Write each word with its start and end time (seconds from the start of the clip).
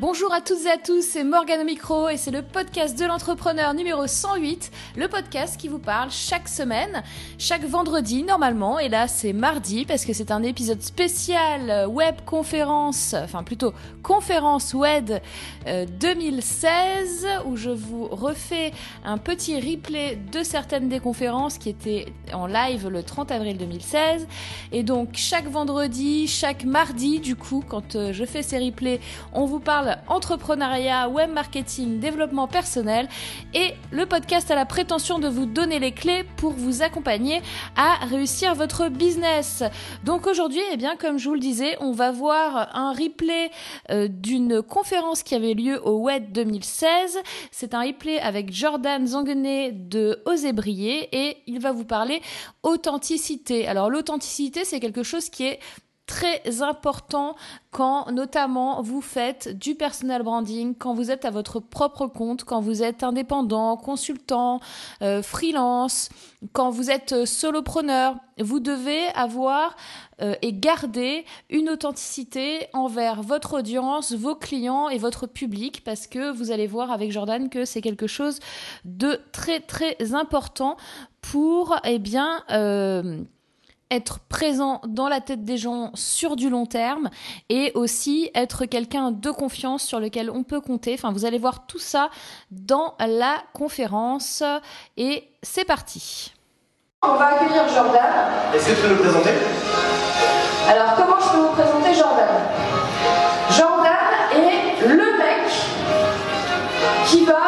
Bonjour 0.00 0.32
à 0.32 0.40
toutes 0.40 0.64
et 0.64 0.70
à 0.70 0.78
tous, 0.78 1.02
c'est 1.02 1.24
Morgane 1.24 1.60
au 1.60 1.64
micro 1.64 2.08
et 2.08 2.16
c'est 2.16 2.30
le 2.30 2.40
podcast 2.40 2.98
de 2.98 3.04
l'entrepreneur 3.04 3.74
numéro 3.74 4.06
108, 4.06 4.72
le 4.96 5.08
podcast 5.08 5.60
qui 5.60 5.68
vous 5.68 5.78
parle 5.78 6.10
chaque 6.10 6.48
semaine, 6.48 7.02
chaque 7.36 7.64
vendredi 7.64 8.22
normalement, 8.22 8.78
et 8.78 8.88
là 8.88 9.08
c'est 9.08 9.34
mardi 9.34 9.84
parce 9.84 10.06
que 10.06 10.14
c'est 10.14 10.30
un 10.30 10.42
épisode 10.42 10.80
spécial 10.80 11.86
web 11.86 12.14
conférence, 12.24 13.14
enfin 13.14 13.42
plutôt 13.42 13.74
conférence 14.02 14.72
web 14.72 15.12
2016 15.66 17.26
où 17.44 17.56
je 17.56 17.68
vous 17.68 18.06
refais 18.06 18.72
un 19.04 19.18
petit 19.18 19.60
replay 19.60 20.18
de 20.32 20.42
certaines 20.42 20.88
des 20.88 21.00
conférences 21.00 21.58
qui 21.58 21.68
étaient 21.68 22.06
en 22.32 22.46
live 22.46 22.88
le 22.88 23.02
30 23.02 23.32
avril 23.32 23.58
2016 23.58 24.26
et 24.72 24.82
donc 24.82 25.10
chaque 25.12 25.50
vendredi, 25.50 26.26
chaque 26.26 26.64
mardi 26.64 27.20
du 27.20 27.36
coup 27.36 27.62
quand 27.68 27.96
euh, 27.96 28.14
je 28.14 28.24
fais 28.24 28.42
ces 28.42 28.58
replays, 28.58 29.00
on 29.34 29.44
vous 29.44 29.60
parle 29.60 29.89
entrepreneuriat, 30.08 31.08
web 31.08 31.30
marketing, 31.32 32.00
développement 32.00 32.48
personnel 32.48 33.08
et 33.54 33.74
le 33.90 34.06
podcast 34.06 34.50
a 34.50 34.54
la 34.54 34.66
prétention 34.66 35.18
de 35.18 35.28
vous 35.28 35.46
donner 35.46 35.78
les 35.78 35.92
clés 35.92 36.24
pour 36.36 36.52
vous 36.52 36.82
accompagner 36.82 37.42
à 37.76 38.04
réussir 38.06 38.54
votre 38.54 38.88
business. 38.88 39.62
Donc 40.04 40.26
aujourd'hui, 40.26 40.60
eh 40.72 40.76
bien 40.76 40.96
comme 40.96 41.18
je 41.18 41.28
vous 41.28 41.34
le 41.34 41.40
disais, 41.40 41.76
on 41.80 41.92
va 41.92 42.10
voir 42.10 42.70
un 42.74 42.92
replay 42.92 43.50
euh, 43.90 44.08
d'une 44.08 44.62
conférence 44.62 45.22
qui 45.22 45.34
avait 45.34 45.54
lieu 45.54 45.80
au 45.86 45.98
WED 46.04 46.32
2016. 46.32 47.18
C'est 47.50 47.74
un 47.74 47.82
replay 47.82 48.18
avec 48.20 48.52
Jordan 48.52 49.06
Zanguenet 49.06 49.72
de 49.72 50.22
Oser 50.26 50.52
Briller 50.52 51.08
et 51.12 51.38
il 51.46 51.60
va 51.60 51.72
vous 51.72 51.84
parler 51.84 52.20
authenticité. 52.62 53.66
Alors 53.66 53.90
l'authenticité, 53.90 54.64
c'est 54.64 54.80
quelque 54.80 55.02
chose 55.02 55.28
qui 55.28 55.44
est 55.46 55.60
très 56.06 56.62
important 56.62 57.36
quand 57.70 58.10
notamment 58.10 58.82
vous 58.82 59.00
faites 59.00 59.48
du 59.56 59.74
personal 59.76 60.22
branding, 60.22 60.74
quand 60.74 60.92
vous 60.92 61.10
êtes 61.10 61.24
à 61.24 61.30
votre 61.30 61.60
propre 61.60 62.08
compte, 62.08 62.44
quand 62.44 62.60
vous 62.60 62.82
êtes 62.82 63.04
indépendant, 63.04 63.76
consultant, 63.76 64.60
euh, 65.02 65.22
freelance, 65.22 66.08
quand 66.52 66.70
vous 66.70 66.90
êtes 66.90 67.12
euh, 67.12 67.26
solopreneur. 67.26 68.16
Vous 68.38 68.58
devez 68.58 69.06
avoir 69.14 69.76
euh, 70.20 70.34
et 70.42 70.52
garder 70.52 71.24
une 71.48 71.68
authenticité 71.68 72.66
envers 72.72 73.22
votre 73.22 73.58
audience, 73.58 74.12
vos 74.12 74.34
clients 74.34 74.88
et 74.88 74.98
votre 74.98 75.26
public 75.26 75.84
parce 75.84 76.06
que 76.06 76.32
vous 76.32 76.50
allez 76.50 76.66
voir 76.66 76.90
avec 76.90 77.12
Jordan 77.12 77.48
que 77.50 77.64
c'est 77.64 77.82
quelque 77.82 78.06
chose 78.06 78.40
de 78.84 79.20
très 79.32 79.60
très 79.60 80.14
important 80.14 80.76
pour 81.20 81.76
eh 81.84 81.98
bien 81.98 82.42
être 83.90 84.20
présent 84.20 84.80
dans 84.86 85.08
la 85.08 85.20
tête 85.20 85.44
des 85.44 85.56
gens 85.56 85.90
sur 85.94 86.36
du 86.36 86.48
long 86.48 86.66
terme 86.66 87.10
et 87.48 87.72
aussi 87.74 88.30
être 88.34 88.64
quelqu'un 88.64 89.10
de 89.10 89.30
confiance 89.30 89.82
sur 89.82 90.00
lequel 90.00 90.30
on 90.30 90.42
peut 90.42 90.60
compter. 90.60 90.94
Enfin, 90.94 91.12
vous 91.12 91.24
allez 91.24 91.38
voir 91.38 91.66
tout 91.66 91.78
ça 91.78 92.10
dans 92.50 92.94
la 93.00 93.36
conférence 93.52 94.42
et 94.96 95.24
c'est 95.42 95.64
parti. 95.64 96.32
On 97.02 97.14
va 97.14 97.28
accueillir 97.28 97.66
Jordan. 97.68 98.02
Est-ce 98.54 98.68
que 98.68 98.74
tu 98.74 98.82
peux 98.82 98.88
nous 98.88 99.00
présenter? 99.00 99.30
Alors, 100.68 100.94
comment 100.96 101.18
je 101.18 101.28
peux 101.30 101.38
vous 101.38 101.54
présenter 101.54 101.94
Jordan? 101.94 102.28
Jordan 103.50 103.96
est 104.34 104.86
le 104.86 105.18
mec 105.18 105.50
qui 107.06 107.24
va 107.24 107.40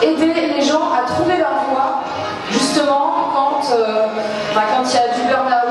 aider 0.00 0.32
les 0.32 0.62
gens 0.62 0.92
à 0.92 1.06
trouver 1.06 1.38
leur 1.38 1.64
voie, 1.70 2.04
justement 2.50 3.30
quand, 3.34 3.62
euh, 3.72 4.06
bah, 4.54 4.62
quand 4.70 4.84
il 4.88 4.94
y 4.94 4.98
a 4.98 5.08
du 5.14 5.22
burn-out 5.28 5.63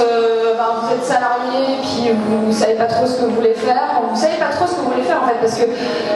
euh, 0.00 0.54
ben, 0.56 0.64
vous 0.82 0.92
êtes 0.94 1.04
salarié 1.04 1.78
puis 1.82 2.10
vous 2.12 2.48
ne 2.48 2.52
savez 2.52 2.74
pas 2.74 2.86
trop 2.86 3.06
ce 3.06 3.16
que 3.16 3.24
vous 3.26 3.34
voulez 3.36 3.54
faire, 3.54 4.00
vous 4.06 4.14
ne 4.14 4.20
savez 4.20 4.36
pas 4.36 4.54
trop 4.54 4.66
ce 4.66 4.74
que 4.74 4.80
vous 4.80 4.90
voulez 4.90 5.02
faire 5.02 5.22
en 5.22 5.28
fait, 5.28 5.36
parce 5.40 5.54
que 5.54 5.64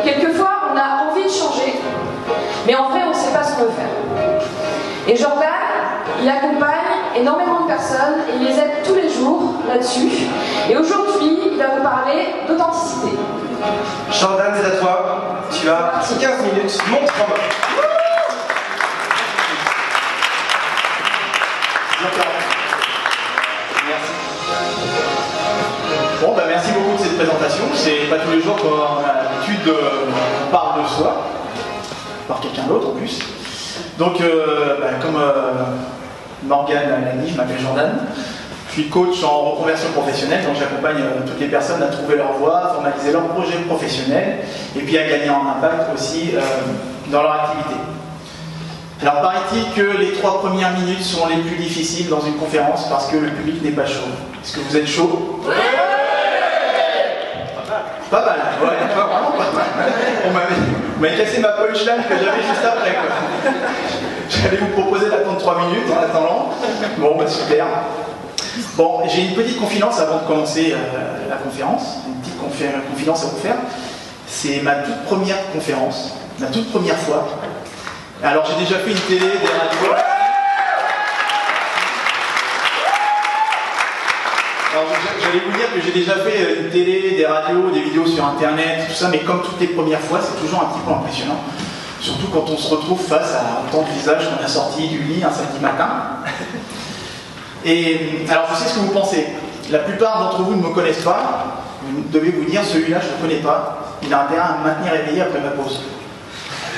quelquefois 0.05 0.51
on 0.73 0.77
a 0.77 1.11
envie 1.11 1.25
de 1.25 1.29
changer, 1.31 1.81
mais 2.67 2.75
en 2.75 2.89
vrai 2.91 3.01
on 3.07 3.11
ne 3.11 3.15
sait 3.15 3.33
pas 3.33 3.43
ce 3.43 3.57
qu'on 3.57 3.65
veut 3.65 3.71
faire. 3.71 4.51
Et 5.09 5.17
Jordan, 5.17 5.49
il 6.23 6.29
accompagne 6.29 7.17
énormément 7.17 7.63
de 7.63 7.67
personnes 7.67 8.21
et 8.29 8.37
il 8.37 8.47
les 8.47 8.59
aide 8.59 8.83
tous 8.85 8.95
les 8.95 9.09
jours 9.09 9.55
là-dessus. 9.69 10.11
Et 10.69 10.77
aujourd'hui, 10.77 11.39
il 11.53 11.59
va 11.59 11.69
vous 11.77 11.83
parler 11.83 12.35
d'authenticité. 12.47 13.17
Jordan, 14.13 14.53
c'est 14.57 14.67
à 14.67 14.81
toi. 14.81 15.21
Tu 15.51 15.69
as 15.69 16.03
15 16.21 16.43
minutes. 16.43 16.79
Montre 16.91 17.13
Bon, 17.27 17.35
C'est 27.75 28.09
pas 28.09 28.17
tous 28.17 28.31
les 28.31 28.41
jours 28.41 28.57
qu'on 28.57 29.05
a 29.05 29.25
l'habitude 29.25 29.63
de 29.65 29.75
parler 30.51 30.83
de 30.83 30.89
soi, 30.89 31.27
par 32.27 32.41
quelqu'un 32.41 32.63
d'autre 32.63 32.89
en 32.89 32.93
plus. 32.93 33.19
Donc, 33.99 34.21
euh, 34.21 34.79
bah, 34.81 34.87
comme 35.03 35.17
euh, 35.17 35.53
Morgane 36.45 37.05
l'a 37.05 37.23
dit, 37.23 37.31
je 37.31 37.37
m'appelle 37.37 37.61
Jordan. 37.61 37.93
Je 38.69 38.73
suis 38.73 38.89
coach 38.89 39.23
en 39.23 39.51
reconversion 39.51 39.91
professionnelle, 39.91 40.45
donc 40.45 40.57
j'accompagne 40.59 41.03
euh, 41.03 41.27
toutes 41.27 41.41
les 41.41 41.49
personnes 41.49 41.83
à 41.83 41.89
trouver 41.89 42.17
leur 42.17 42.33
voie, 42.35 42.59
à 42.59 42.69
formaliser 42.69 43.13
leur 43.13 43.25
projet 43.29 43.59
professionnel 43.69 44.39
et 44.77 44.81
puis 44.81 44.97
à 44.97 45.07
gagner 45.09 45.29
en 45.29 45.47
impact 45.47 45.95
aussi 45.95 46.33
dans 47.09 47.23
leur 47.23 47.33
activité. 47.33 47.75
Alors 49.03 49.21
paraît-il 49.23 49.75
que 49.75 49.99
les 49.99 50.13
trois 50.13 50.41
premières 50.41 50.73
minutes 50.79 51.03
sont 51.03 51.27
les 51.27 51.43
plus 51.43 51.57
difficiles 51.57 52.09
dans 52.09 52.21
une 52.21 52.37
conférence 52.37 52.89
parce 52.89 53.09
que 53.09 53.17
le 53.17 53.29
public 53.29 53.63
n'est 53.63 53.71
pas 53.71 53.87
chaud. 53.87 54.09
Est-ce 54.43 54.57
que 54.57 54.61
vous 54.61 54.77
êtes 54.77 54.87
chaud? 54.87 55.30
Pas 58.11 58.25
mal, 58.25 58.41
ouais, 58.61 58.95
vraiment 58.95 59.31
pas 59.33 59.53
mal. 59.53 59.93
On 60.27 61.01
m'avait 61.01 61.17
cassé 61.17 61.41
ma 61.41 61.49
punchline 61.49 62.03
que 62.09 62.15
j'avais 62.17 62.43
juste 62.43 62.65
après. 62.65 62.97
J'allais 64.29 64.57
vous 64.57 64.81
proposer 64.81 65.09
d'attendre 65.11 65.39
3 65.39 65.67
minutes 65.67 65.91
en 65.91 66.03
attendant. 66.03 66.51
Bon, 66.99 67.17
bah 67.17 67.27
super. 67.27 67.67
Bon, 68.75 69.01
j'ai 69.09 69.23
une 69.23 69.35
petite 69.35 69.59
confidence 69.59 70.01
avant 70.01 70.19
de 70.19 70.27
commencer 70.27 70.73
euh, 70.73 71.29
la 71.29 71.37
conférence. 71.37 71.99
Une 72.07 72.21
petite 72.21 72.39
confidence 72.39 73.25
à 73.25 73.29
vous 73.29 73.39
faire. 73.39 73.57
C'est 74.27 74.61
ma 74.63 74.75
toute 74.77 75.05
première 75.05 75.51
conférence, 75.53 76.15
ma 76.39 76.47
toute 76.47 76.71
première 76.71 76.97
fois. 76.97 77.29
Alors 78.23 78.45
j'ai 78.47 78.65
déjà 78.65 78.79
fait 78.79 78.91
une 78.91 78.99
télé, 78.99 79.27
radios. 79.27 80.20
Alors 84.73 84.87
j'allais 85.21 85.43
vous 85.45 85.59
dire 85.59 85.67
que 85.75 85.81
j'ai 85.81 85.91
déjà 85.91 86.15
fait 86.15 86.45
euh, 86.45 86.63
une 86.63 86.71
télé, 86.71 87.17
des 87.17 87.27
radios, 87.27 87.71
des 87.71 87.81
vidéos 87.81 88.07
sur 88.07 88.25
internet, 88.25 88.87
tout 88.89 88.95
ça, 88.95 89.09
mais 89.09 89.19
comme 89.19 89.43
toutes 89.43 89.59
les 89.59 89.67
premières 89.67 90.01
fois, 90.01 90.21
c'est 90.23 90.41
toujours 90.41 90.63
un 90.63 90.67
petit 90.67 90.85
peu 90.87 90.93
impressionnant. 90.93 91.41
Surtout 92.01 92.29
quand 92.29 92.49
on 92.49 92.57
se 92.57 92.69
retrouve 92.69 93.01
face 93.01 93.35
à 93.35 93.63
autant 93.67 93.83
de 93.83 93.91
visages 93.91 94.31
qu'on 94.31 94.45
a 94.45 94.47
sortis 94.47 94.87
du 94.87 94.99
lit 94.99 95.25
un 95.25 95.33
samedi 95.33 95.59
matin. 95.61 95.89
Et 97.65 98.25
alors 98.31 98.47
je 98.51 98.63
sais 98.63 98.69
ce 98.69 98.75
que 98.75 98.81
vous 98.81 98.93
pensez. 98.93 99.27
La 99.73 99.81
plupart 99.81 100.21
d'entre 100.21 100.43
vous 100.43 100.55
ne 100.55 100.63
me 100.63 100.73
connaissent 100.73 101.03
pas. 101.03 101.65
Vous 101.83 102.05
devez 102.13 102.31
vous 102.31 102.45
dire, 102.45 102.65
celui-là 102.65 103.01
je 103.01 103.07
ne 103.07 103.13
le 103.13 103.29
connais 103.29 103.43
pas. 103.43 103.99
Il 104.05 104.15
a 104.15 104.23
intérêt 104.23 104.41
à 104.41 104.59
me 104.59 104.65
maintenir 104.69 104.95
éveillé 104.95 105.23
après 105.23 105.41
ma 105.41 105.51
pause. 105.51 105.81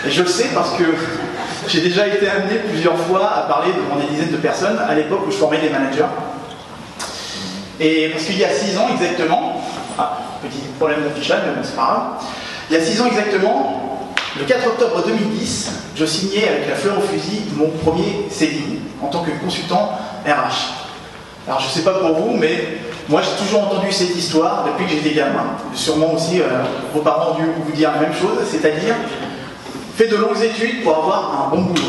Et 0.07 0.11
je 0.11 0.23
le 0.23 0.29
sais 0.29 0.49
parce 0.55 0.71
que 0.79 0.85
j'ai 1.69 1.83
déjà 1.83 2.07
été 2.07 2.27
amené 2.27 2.55
plusieurs 2.71 2.97
fois 2.97 3.31
à 3.37 3.43
parler 3.43 3.73
devant 3.75 4.01
des 4.01 4.07
dizaines 4.07 4.33
de 4.33 4.39
personnes 4.39 4.79
à 4.79 4.95
l'époque 4.95 5.27
où 5.27 5.31
je 5.31 5.37
formais 5.37 5.59
des 5.59 5.69
managers. 5.69 6.07
Et 7.83 8.11
parce 8.11 8.25
qu'il 8.25 8.39
y 8.39 8.45
a 8.45 8.55
6 8.55 8.79
ans 8.79 8.87
exactement, 8.93 9.61
ah, 9.99 10.19
petit 10.41 10.61
problème 10.79 11.03
d'affichage, 11.03 11.41
mais 11.45 11.65
c'est 11.65 11.75
pas 11.75 11.83
grave, 11.83 12.03
il 12.71 12.77
y 12.77 12.79
a 12.79 12.85
6 12.85 13.01
ans 13.01 13.07
exactement, 13.07 14.09
le 14.39 14.45
4 14.45 14.67
octobre 14.69 15.03
2010, 15.05 15.73
je 15.97 16.05
signais 16.07 16.49
avec 16.49 16.69
la 16.69 16.77
fleur 16.77 16.99
au 16.99 17.01
fusil 17.01 17.43
mon 17.57 17.71
premier 17.71 18.29
CDI 18.31 18.79
en 19.03 19.09
tant 19.09 19.23
que 19.23 19.33
consultant 19.43 19.99
RH. 20.25 20.71
Alors 21.49 21.59
je 21.59 21.67
ne 21.67 21.71
sais 21.73 21.83
pas 21.83 21.95
pour 21.95 22.15
vous, 22.15 22.37
mais 22.37 22.79
moi 23.09 23.21
j'ai 23.21 23.45
toujours 23.45 23.65
entendu 23.65 23.91
cette 23.91 24.17
histoire 24.17 24.65
depuis 24.65 24.87
que 24.87 24.93
j'étais 24.93 25.17
gamin. 25.17 25.57
Sûrement 25.75 26.15
aussi 26.15 26.41
euh, 26.41 26.63
vos 26.95 27.01
parents 27.01 27.33
ont 27.33 27.35
dû 27.35 27.43
vous 27.67 27.73
dire 27.73 27.91
la 27.97 28.03
même 28.03 28.15
chose, 28.15 28.39
c'est-à-dire 28.49 28.95
fait 29.97 30.07
de 30.07 30.17
longues 30.17 30.41
études 30.41 30.85
pour 30.85 30.99
avoir 30.99 31.49
un 31.49 31.57
bon 31.57 31.63
boulot. 31.63 31.83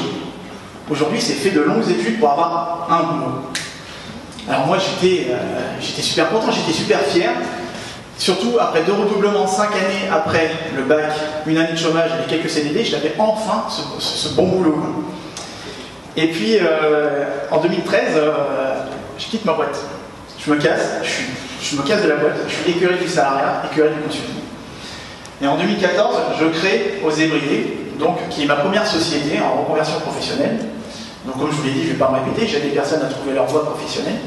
Aujourd'hui 0.89 1.21
c'est 1.21 1.33
fait 1.33 1.51
de 1.51 1.61
longues 1.61 1.87
études 1.87 2.19
pour 2.19 2.31
avoir 2.31 2.87
un 2.89 3.03
boulot. 3.03 3.43
Alors 4.49 4.67
moi 4.67 4.77
euh, 4.77 5.37
j'étais 5.79 6.01
super 6.01 6.29
content, 6.29 6.51
j'étais 6.51 6.73
super 6.73 6.99
fier. 6.99 7.31
Surtout 8.17 8.57
après 8.59 8.83
deux 8.83 8.93
redoublements, 8.93 9.47
cinq 9.47 9.71
années 9.71 10.09
après 10.11 10.51
le 10.75 10.83
bac, 10.83 11.11
une 11.47 11.57
année 11.57 11.71
de 11.71 11.77
chômage 11.77 12.11
et 12.23 12.29
quelques 12.29 12.49
CDD, 12.49 12.83
j'avais 12.83 13.13
enfin 13.17 13.65
ce, 13.99 14.29
bon 14.29 14.47
boulot. 14.47 15.05
Et 16.15 16.27
puis 16.27 16.57
euh, 16.59 17.25
en 17.51 17.59
2013, 17.59 18.01
euh, 18.15 18.31
je 19.17 19.25
quitte 19.25 19.45
ma 19.45 19.53
boîte. 19.53 19.79
Je 20.45 20.51
me 20.51 20.57
casse, 20.57 20.99
je, 21.61 21.77
me 21.77 21.83
casse 21.83 22.03
de 22.03 22.09
la 22.09 22.17
boîte, 22.17 22.35
je 22.47 22.53
suis 22.53 22.71
écœuré 22.71 22.97
du 22.97 23.07
salariat, 23.07 23.63
écœuré 23.71 23.91
du 23.91 24.01
consulting. 24.01 24.35
Et 25.41 25.47
en 25.47 25.57
2014, 25.57 26.15
je 26.39 26.45
crée 26.47 27.01
Oser 27.05 27.29
donc 27.97 28.17
qui 28.29 28.43
est 28.43 28.45
ma 28.45 28.55
première 28.55 28.85
société 28.85 29.39
en 29.39 29.61
reconversion 29.61 29.99
professionnelle. 30.01 30.59
Donc 31.25 31.39
comme 31.39 31.51
je 31.51 31.55
vous 31.55 31.63
l'ai 31.63 31.71
dit, 31.71 31.83
je 31.83 31.87
ne 31.87 31.93
vais 31.93 31.99
pas 31.99 32.11
me 32.11 32.19
répéter, 32.19 32.47
j'ai 32.47 32.59
des 32.59 32.69
personnes 32.69 33.01
à 33.01 33.05
trouver 33.05 33.33
leur 33.33 33.45
voie 33.45 33.65
professionnelle. 33.65 34.19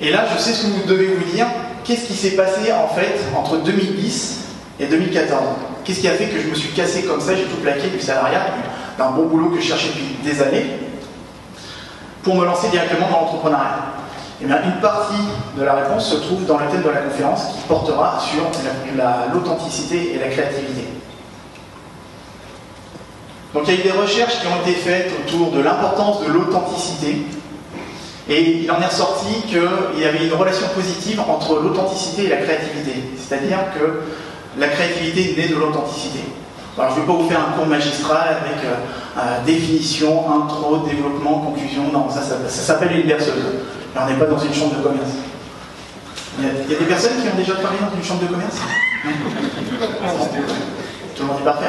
Et 0.00 0.10
là, 0.10 0.24
je 0.32 0.40
sais 0.40 0.52
ce 0.52 0.62
que 0.62 0.72
vous 0.72 0.86
devez 0.86 1.06
vous 1.06 1.24
dire. 1.32 1.46
Qu'est-ce 1.84 2.06
qui 2.06 2.14
s'est 2.14 2.36
passé 2.36 2.72
en 2.72 2.88
fait 2.94 3.18
entre 3.36 3.58
2010 3.58 4.42
et 4.80 4.86
2014. 4.86 5.42
Qu'est-ce 5.84 6.00
qui 6.00 6.08
a 6.08 6.12
fait 6.12 6.26
que 6.26 6.40
je 6.40 6.48
me 6.48 6.54
suis 6.54 6.70
cassé 6.70 7.02
comme 7.02 7.20
ça, 7.20 7.34
j'ai 7.34 7.44
tout 7.44 7.56
plaqué 7.56 7.88
du 7.88 8.00
salariat, 8.00 8.46
d'un 8.98 9.10
bon 9.10 9.26
boulot 9.26 9.50
que 9.50 9.60
je 9.60 9.66
cherchais 9.66 9.88
depuis 9.88 10.16
des 10.24 10.42
années, 10.42 10.66
pour 12.22 12.36
me 12.36 12.44
lancer 12.44 12.68
directement 12.68 13.08
dans 13.08 13.20
l'entrepreneuriat? 13.20 13.78
Eh 14.40 14.44
bien, 14.44 14.60
une 14.64 14.80
partie 14.80 15.22
de 15.56 15.62
la 15.62 15.74
réponse 15.74 16.08
se 16.08 16.16
trouve 16.16 16.44
dans 16.46 16.58
le 16.58 16.66
thème 16.66 16.82
de 16.82 16.88
la 16.88 17.00
conférence 17.00 17.46
qui 17.54 17.60
portera 17.68 18.18
sur 18.18 18.42
l'authenticité 19.32 20.14
et 20.14 20.18
la 20.18 20.28
créativité. 20.28 20.88
Donc 23.54 23.64
il 23.66 23.74
y 23.74 23.76
a 23.76 23.80
eu 23.80 23.82
des 23.82 23.90
recherches 23.90 24.40
qui 24.40 24.46
ont 24.46 24.66
été 24.66 24.78
faites 24.78 25.10
autour 25.26 25.50
de 25.52 25.60
l'importance 25.60 26.24
de 26.24 26.32
l'authenticité 26.32 27.26
et 28.28 28.62
il 28.62 28.70
en 28.70 28.80
est 28.80 28.86
ressorti 28.86 29.42
qu'il 29.48 30.00
y 30.00 30.04
avait 30.04 30.26
une 30.26 30.32
relation 30.32 30.66
positive 30.74 31.20
entre 31.20 31.60
l'authenticité 31.60 32.24
et 32.24 32.28
la 32.28 32.36
créativité. 32.36 32.94
C'est-à-dire 33.18 33.58
que 33.74 34.00
la 34.58 34.68
créativité 34.68 35.34
naît 35.36 35.48
de 35.48 35.56
l'authenticité. 35.56 36.20
Alors 36.78 36.92
je 36.92 36.96
ne 36.96 37.00
vais 37.00 37.06
pas 37.06 37.18
vous 37.18 37.28
faire 37.28 37.40
un 37.40 37.52
cours 37.56 37.66
magistral 37.66 38.28
avec 38.28 38.64
euh, 38.64 38.76
euh, 39.18 39.44
définition, 39.44 40.24
intro, 40.32 40.78
développement, 40.88 41.40
conclusion. 41.40 41.92
Non, 41.92 42.08
ça, 42.08 42.22
ça, 42.22 42.48
s'appelle 42.48 42.96
une 42.96 43.06
berceuse. 43.06 43.34
Mais 43.94 44.00
on 44.02 44.06
n'est 44.06 44.18
pas 44.18 44.24
dans 44.24 44.38
une 44.38 44.54
chambre 44.54 44.76
de 44.78 44.82
commerce. 44.82 45.10
Il 46.38 46.46
y, 46.46 46.48
a, 46.48 46.78
des 46.78 46.86
personnes 46.86 47.20
qui 47.20 47.28
ont 47.28 47.36
déjà 47.36 47.54
travaillé 47.54 47.80
dans 47.80 47.94
une 47.94 48.02
chambre 48.02 48.22
de 48.22 48.28
commerce? 48.28 48.56
Tout 51.14 51.22
le 51.22 51.28
monde 51.28 51.36
est 51.40 51.44
parfait. 51.44 51.66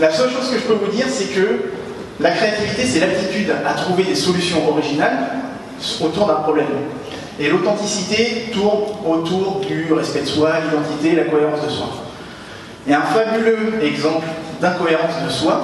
La 0.00 0.10
seule 0.10 0.30
chose 0.30 0.50
que 0.50 0.58
je 0.58 0.62
peux 0.62 0.74
vous 0.74 0.90
dire, 0.90 1.06
c'est 1.08 1.34
que 1.34 1.70
la 2.20 2.30
créativité, 2.30 2.86
c'est 2.86 3.00
l'aptitude 3.00 3.52
à 3.66 3.74
trouver 3.74 4.04
des 4.04 4.14
solutions 4.14 4.68
originales 4.68 5.18
autour 6.00 6.26
d'un 6.26 6.34
problème. 6.34 6.66
Et 7.38 7.48
l'authenticité 7.48 8.50
tourne 8.52 8.82
autour 9.06 9.60
du 9.60 9.92
respect 9.92 10.22
de 10.22 10.26
soi, 10.26 10.52
l'identité, 10.64 11.16
la 11.16 11.24
cohérence 11.24 11.64
de 11.64 11.70
soi. 11.70 11.86
Et 12.88 12.94
un 12.94 13.02
fabuleux 13.02 13.82
exemple 13.82 14.26
d'incohérence 14.60 15.22
de 15.24 15.30
soi, 15.30 15.60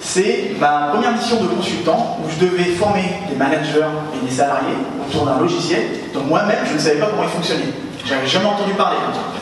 c'est 0.00 0.52
ma 0.60 0.90
première 0.92 1.12
mission 1.12 1.42
de 1.42 1.48
consultant 1.48 2.18
où 2.22 2.30
je 2.30 2.46
devais 2.46 2.70
former 2.72 3.04
des 3.28 3.36
managers 3.36 3.86
et 4.14 4.26
des 4.26 4.32
salariés 4.32 4.76
autour 5.06 5.26
d'un 5.26 5.38
logiciel 5.40 5.82
dont 6.14 6.22
moi-même 6.22 6.58
je 6.66 6.74
ne 6.74 6.78
savais 6.78 7.00
pas 7.00 7.06
comment 7.06 7.24
il 7.24 7.30
fonctionnait. 7.30 7.72
J'avais 8.06 8.26
jamais 8.26 8.46
entendu 8.46 8.72
parler. 8.74 8.98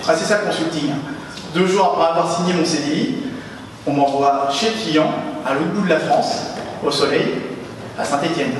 Ah, 0.09 0.13
c'est 0.17 0.25
ça 0.25 0.41
le 0.41 0.47
consulting. 0.47 0.91
Deux 1.55 1.67
jours 1.67 1.95
après 1.95 2.11
avoir 2.13 2.35
signé 2.35 2.55
mon 2.55 2.65
CDI, 2.65 3.17
on 3.87 3.93
m'envoie 3.93 4.49
chez 4.51 4.71
le 4.71 4.75
client, 4.75 5.11
à 5.47 5.55
l'autre 5.55 5.73
bout 5.75 5.85
de 5.85 5.91
la 5.91 6.01
France, 6.01 6.43
au 6.85 6.91
soleil, 6.91 7.35
à 7.99 8.05
Saint-Étienne. 8.05 8.55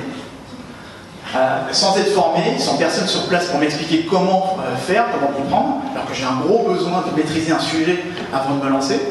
Euh, 1.35 1.57
sans 1.71 1.97
être 1.97 2.13
formé, 2.13 2.57
sans 2.59 2.77
personne 2.77 3.07
sur 3.07 3.25
place 3.27 3.47
pour 3.47 3.59
m'expliquer 3.59 4.05
comment 4.09 4.57
euh, 4.59 4.75
faire, 4.77 5.05
comment 5.11 5.33
comprendre, 5.33 5.81
alors 5.93 6.07
que 6.07 6.13
j'ai 6.13 6.23
un 6.23 6.37
gros 6.45 6.69
besoin 6.69 7.03
de 7.09 7.17
maîtriser 7.17 7.51
un 7.51 7.59
sujet 7.59 8.03
avant 8.33 8.55
de 8.55 8.63
me 8.63 8.69
lancer. 8.69 9.01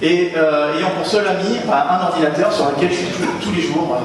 Et 0.00 0.32
euh, 0.36 0.78
ayant 0.78 0.90
pour 0.96 1.06
seul 1.06 1.26
ami 1.26 1.58
bah, 1.66 1.86
un 1.90 2.06
ordinateur 2.06 2.50
sur 2.52 2.70
lequel 2.70 2.90
je 2.90 2.96
suis 2.96 3.06
tous 3.42 3.52
les 3.52 3.60
jours, 3.60 3.98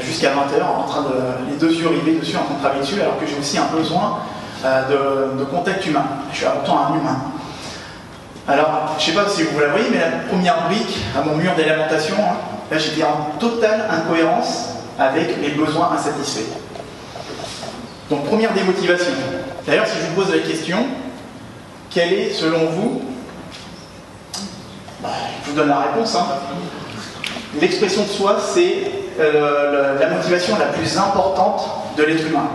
jusqu'à 0.00 0.28
20h, 0.28 0.62
en 0.62 0.84
train 0.84 1.02
de, 1.02 1.50
les 1.50 1.56
deux 1.56 1.72
yeux 1.72 1.88
rivés 1.88 2.20
dessus, 2.20 2.36
en 2.36 2.44
train 2.44 2.54
de 2.54 2.60
travailler 2.60 2.82
dessus, 2.82 3.00
alors 3.00 3.18
que 3.18 3.26
j'ai 3.26 3.38
aussi 3.38 3.58
un 3.58 3.74
besoin 3.74 4.18
de, 4.62 5.44
contact 5.44 5.84
humain. 5.86 6.04
Je 6.30 6.36
suis 6.36 6.46
tout 6.64 6.72
un 6.72 6.94
humain. 6.94 7.16
Alors, 8.48 8.96
je 8.98 9.10
ne 9.10 9.16
sais 9.16 9.22
pas 9.22 9.28
si 9.28 9.42
vous 9.42 9.58
la 9.60 9.68
voyez, 9.68 9.86
mais 9.90 9.98
la 9.98 10.28
première 10.28 10.68
brique 10.68 10.98
à 11.16 11.22
mon 11.22 11.36
mur 11.36 11.54
d'élémentation, 11.56 12.16
hein, 12.18 12.36
là 12.70 12.78
j'étais 12.78 13.02
en 13.02 13.38
totale 13.38 13.86
incohérence 13.90 14.70
avec 14.98 15.40
les 15.40 15.50
besoins 15.50 15.90
insatisfaits. 15.94 16.52
Donc 18.08 18.24
première 18.26 18.52
démotivation. 18.52 19.12
D'ailleurs, 19.66 19.86
si 19.86 19.98
je 19.98 20.06
vous 20.06 20.22
pose 20.22 20.34
la 20.34 20.40
question, 20.40 20.78
quelle 21.90 22.12
est 22.12 22.30
selon 22.30 22.66
vous 22.70 23.02
bah, 25.02 25.10
Je 25.44 25.50
vous 25.50 25.56
donne 25.56 25.68
la 25.68 25.80
réponse. 25.80 26.14
Hein. 26.16 26.26
L'expression 27.60 28.02
de 28.02 28.08
soi, 28.08 28.38
c'est 28.40 28.90
euh, 29.18 29.98
la 29.98 30.08
motivation 30.08 30.56
la 30.58 30.66
plus 30.66 30.96
importante 30.98 31.68
de 31.96 32.02
l'être 32.04 32.26
humain. 32.26 32.48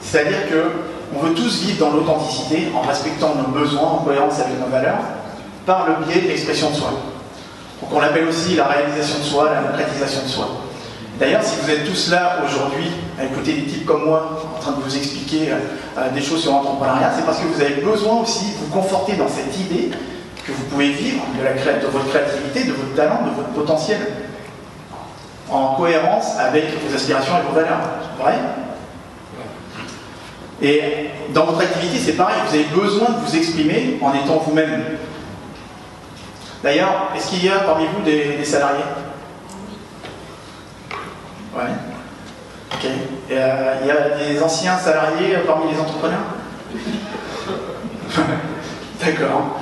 C'est-à-dire 0.00 0.48
que 0.48 0.95
on 1.14 1.20
veut 1.20 1.34
tous 1.34 1.62
vivre 1.62 1.86
dans 1.86 1.92
l'authenticité 1.92 2.68
en 2.74 2.86
respectant 2.86 3.34
nos 3.34 3.48
besoins, 3.48 3.88
en 3.88 3.98
cohérence 3.98 4.40
avec 4.40 4.58
nos 4.58 4.66
valeurs, 4.66 4.98
par 5.64 5.86
le 5.86 6.04
biais 6.04 6.22
de 6.22 6.28
l'expression 6.28 6.70
de 6.70 6.74
soi. 6.74 6.90
Donc 7.80 7.90
on 7.92 8.00
l'appelle 8.00 8.26
aussi 8.26 8.54
la 8.54 8.66
réalisation 8.66 9.18
de 9.18 9.24
soi, 9.24 9.50
la 9.54 9.60
concrétisation 9.62 10.22
de 10.22 10.28
soi. 10.28 10.48
D'ailleurs, 11.18 11.42
si 11.42 11.56
vous 11.62 11.70
êtes 11.70 11.84
tous 11.86 12.10
là 12.10 12.38
aujourd'hui 12.44 12.90
à 13.18 13.24
écouter 13.24 13.54
des 13.54 13.62
types 13.62 13.86
comme 13.86 14.04
moi 14.04 14.38
en 14.54 14.60
train 14.60 14.72
de 14.72 14.82
vous 14.82 14.96
expliquer 14.96 15.50
euh, 15.50 15.56
euh, 15.98 16.10
des 16.10 16.20
choses 16.20 16.42
sur 16.42 16.52
l'entrepreneuriat, 16.52 17.10
c'est 17.16 17.24
parce 17.24 17.38
que 17.38 17.46
vous 17.46 17.60
avez 17.60 17.76
besoin 17.76 18.20
aussi 18.20 18.52
de 18.52 18.56
vous 18.58 18.72
conforter 18.72 19.16
dans 19.16 19.28
cette 19.28 19.58
idée 19.58 19.90
que 20.46 20.52
vous 20.52 20.64
pouvez 20.64 20.90
vivre 20.90 21.22
de, 21.38 21.86
de 21.86 21.90
votre 21.90 22.08
créativité, 22.08 22.64
de 22.64 22.72
votre 22.72 22.94
talent, 22.94 23.20
de 23.24 23.34
votre 23.34 23.48
potentiel, 23.48 23.98
en 25.50 25.74
cohérence 25.74 26.38
avec 26.38 26.64
vos 26.86 26.94
aspirations 26.94 27.32
et 27.38 27.48
vos 27.48 27.54
valeurs. 27.54 27.80
Vrai? 28.20 28.34
Et 30.62 31.10
dans 31.34 31.44
votre 31.44 31.60
activité, 31.60 31.98
c'est 31.98 32.12
pareil, 32.12 32.36
vous 32.46 32.54
avez 32.54 32.64
besoin 32.64 33.10
de 33.10 33.26
vous 33.26 33.36
exprimer 33.36 33.98
en 34.00 34.14
étant 34.14 34.38
vous-même. 34.38 34.84
D'ailleurs, 36.62 37.10
est-ce 37.14 37.28
qu'il 37.28 37.44
y 37.44 37.48
a 37.48 37.58
parmi 37.60 37.84
vous 37.86 38.02
des, 38.02 38.42
salariés? 38.44 38.84
Ouais. 41.54 41.62
Ok. 42.72 42.86
Euh, 43.30 43.74
il 43.82 43.86
y 43.86 43.90
a 43.90 44.16
des 44.32 44.42
anciens 44.42 44.78
salariés 44.78 45.36
parmi 45.46 45.72
les 45.72 45.78
entrepreneurs? 45.78 46.18
D'accord. 49.04 49.60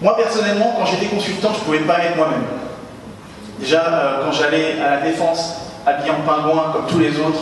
Moi, 0.00 0.16
personnellement, 0.16 0.74
quand 0.76 0.86
j'étais 0.86 1.06
consultant, 1.06 1.50
je 1.54 1.60
ne 1.60 1.64
pouvais 1.64 1.78
pas 1.78 2.04
être 2.04 2.16
moi-même. 2.16 2.42
Déjà, 3.60 3.84
euh, 3.86 4.24
quand 4.24 4.32
j'allais 4.32 4.80
à 4.80 4.96
la 4.96 5.00
défense, 5.02 5.70
habillé 5.86 6.10
en 6.10 6.22
pingouin 6.26 6.72
comme 6.72 6.86
tous 6.88 6.98
les 6.98 7.20
autres, 7.20 7.38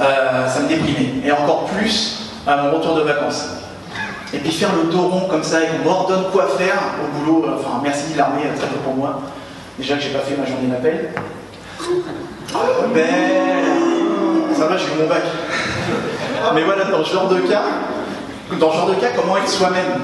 euh, 0.00 0.48
ça 0.48 0.60
me 0.60 0.68
déprimait. 0.68 1.26
Et 1.26 1.32
encore 1.32 1.64
plus 1.64 2.30
à 2.46 2.56
mon 2.56 2.70
retour 2.72 2.94
de 2.96 3.02
vacances. 3.02 3.46
Et 4.34 4.38
puis 4.38 4.50
faire 4.50 4.70
le 4.74 4.90
dos 4.90 5.08
rond 5.08 5.28
comme 5.28 5.42
ça 5.42 5.62
et 5.62 5.66
qu'on 5.68 5.88
m'ordonne 5.88 6.24
quoi 6.32 6.48
faire 6.58 6.78
au 7.02 7.18
boulot, 7.18 7.46
euh, 7.46 7.56
enfin 7.58 7.80
merci 7.82 8.14
l'armée, 8.16 8.42
très 8.56 8.66
peu 8.66 8.76
pour 8.84 8.94
moi. 8.94 9.20
Déjà 9.78 9.96
que 9.96 10.02
j'ai 10.02 10.10
pas 10.10 10.20
fait 10.20 10.36
ma 10.36 10.46
journée 10.46 10.68
d'appel. 10.68 11.10
Ah, 12.54 12.58
ben, 12.94 13.04
ça 14.54 14.66
va, 14.66 14.76
j'ai 14.76 14.84
eu 14.86 15.02
mon 15.02 15.08
bac. 15.08 15.22
Mais 16.54 16.62
voilà, 16.62 16.84
dans 16.84 17.04
ce 17.04 17.12
genre 17.12 17.28
de 17.28 17.40
cas, 17.40 17.62
dans 18.58 18.70
ce 18.72 18.76
genre 18.76 18.88
de 18.88 18.94
cas, 18.94 19.08
comment 19.14 19.36
être 19.36 19.48
soi-même? 19.48 20.00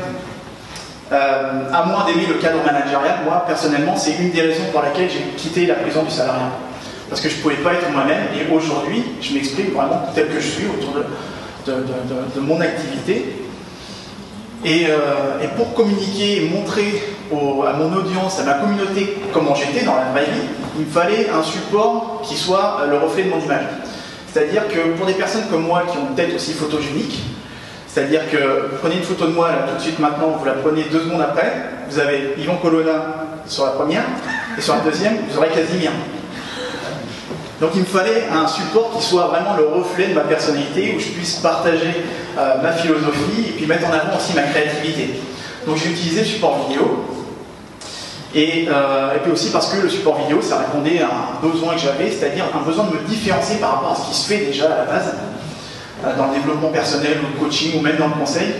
Euh, 1.13 1.71
À 1.73 1.85
moins 1.85 2.05
d'aimer 2.05 2.27
le 2.27 2.35
cadre 2.35 2.65
managérial, 2.65 3.19
moi 3.25 3.45
personnellement, 3.47 3.97
c'est 3.97 4.13
une 4.13 4.31
des 4.31 4.41
raisons 4.41 4.65
pour 4.73 4.83
laquelle 4.83 5.11
j'ai 5.11 5.23
quitté 5.37 5.67
la 5.67 5.75
prison 5.75 6.03
du 6.03 6.11
salariat 6.11 6.51
parce 7.13 7.21
que 7.21 7.29
je 7.29 7.37
ne 7.37 7.43
pouvais 7.43 7.57
pas 7.57 7.75
être 7.75 7.91
moi-même. 7.93 8.23
Et 8.35 8.51
aujourd'hui, 8.51 9.05
je 9.21 9.35
m'exprime 9.35 9.73
vraiment 9.75 10.01
tel 10.15 10.29
que 10.29 10.41
je 10.41 10.49
suis 10.49 10.65
autour 10.65 10.95
de, 11.67 12.41
mon 12.41 12.59
activité. 12.59 13.37
Euh, 14.65 15.43
et, 15.43 15.49
pour 15.49 15.75
communiquer 15.75 16.39
et 16.39 16.49
montrer 16.49 17.03
à 17.31 17.73
mon 17.75 17.95
audience, 17.95 18.41
à 18.41 18.45
ma 18.45 18.55
communauté 18.55 19.19
comment 19.31 19.55
j'étais 19.55 19.85
dans 19.85 19.95
la 19.95 20.11
vraie 20.13 20.25
vie, 20.25 20.49
il 20.79 20.87
me 20.87 20.91
fallait 20.91 21.29
un 21.29 21.43
support 21.43 22.23
qui 22.25 22.35
soit 22.35 22.79
euh, 22.81 22.87
le 22.87 22.97
reflet 22.97 23.25
de 23.25 23.29
mon 23.29 23.41
image. 23.41 23.67
C'est-à-dire 24.33 24.67
que 24.69 24.97
pour 24.97 25.05
des 25.05 25.13
personnes 25.13 25.45
comme 25.51 25.65
moi 25.67 25.83
qui 25.93 25.99
ont 25.99 26.09
une 26.09 26.15
tête 26.15 26.35
aussi 26.35 26.55
photogénique, 26.55 27.21
c'est-à-dire 27.89 28.23
que 28.31 28.71
prenez 28.81 28.97
une 28.97 29.03
photo 29.03 29.27
de 29.27 29.33
moi 29.33 29.51
tout 29.69 29.77
de 29.77 29.83
suite 29.83 29.99
maintenant, 29.99 30.29
vous 30.39 30.45
la 30.47 30.53
prenez 30.53 30.85
deux 30.85 31.01
secondes 31.01 31.21
après, 31.21 31.53
vous 31.91 31.99
avez 31.99 32.37
Yvan 32.39 32.57
Colonna 32.57 33.27
sur 33.47 33.67
la 33.67 33.73
première, 33.73 34.05
et 34.57 34.63
sur 34.63 34.75
la 34.77 34.81
deuxième, 34.81 35.19
vous 35.29 35.37
aurez 35.37 35.49
Casimir. 35.49 35.91
Donc 37.63 37.71
il 37.77 37.83
me 37.83 37.87
fallait 37.87 38.25
un 38.29 38.49
support 38.49 38.91
qui 38.99 39.07
soit 39.07 39.29
vraiment 39.29 39.55
le 39.57 39.69
reflet 39.69 40.09
de 40.09 40.15
ma 40.15 40.23
personnalité, 40.23 40.95
où 40.97 40.99
je 40.99 41.11
puisse 41.11 41.37
partager 41.37 41.95
euh, 42.37 42.61
ma 42.61 42.73
philosophie 42.73 43.51
et 43.51 43.53
puis 43.53 43.67
mettre 43.67 43.87
en 43.87 43.93
avant 43.93 44.17
aussi 44.17 44.35
ma 44.35 44.43
créativité. 44.43 45.21
Donc 45.65 45.77
j'ai 45.77 45.91
utilisé 45.91 46.23
le 46.23 46.27
support 46.27 46.67
vidéo. 46.67 47.05
Euh, 48.35 49.15
et, 49.15 49.19
puis 49.21 49.31
aussi 49.31 49.51
parce 49.51 49.73
que 49.73 49.81
le 49.81 49.89
support 49.89 50.19
vidéo, 50.23 50.43
ça 50.43 50.59
répondait 50.59 51.03
à 51.03 51.07
un 51.07 51.47
besoin 51.47 51.75
que 51.75 51.81
j'avais, 51.81 52.11
c'est-à-dire 52.11 52.47
un 52.53 52.67
besoin 52.69 52.87
de 52.87 52.97
me 52.97 53.03
différencier 53.07 53.59
par 53.59 53.75
rapport 53.75 53.93
à 53.93 53.95
ce 53.95 54.09
qui 54.09 54.21
se 54.21 54.27
fait 54.27 54.45
déjà 54.47 54.65
à 54.65 54.79
la 54.79 54.85
base, 54.85 55.15
euh, 56.05 56.17
dans 56.17 56.27
le 56.27 56.35
développement 56.35 56.71
personnel 56.71 57.19
ou 57.23 57.39
le 57.39 57.45
coaching 57.45 57.79
ou 57.79 57.81
même 57.81 57.97
dans 57.97 58.09
le 58.09 58.15
conseil, 58.15 58.55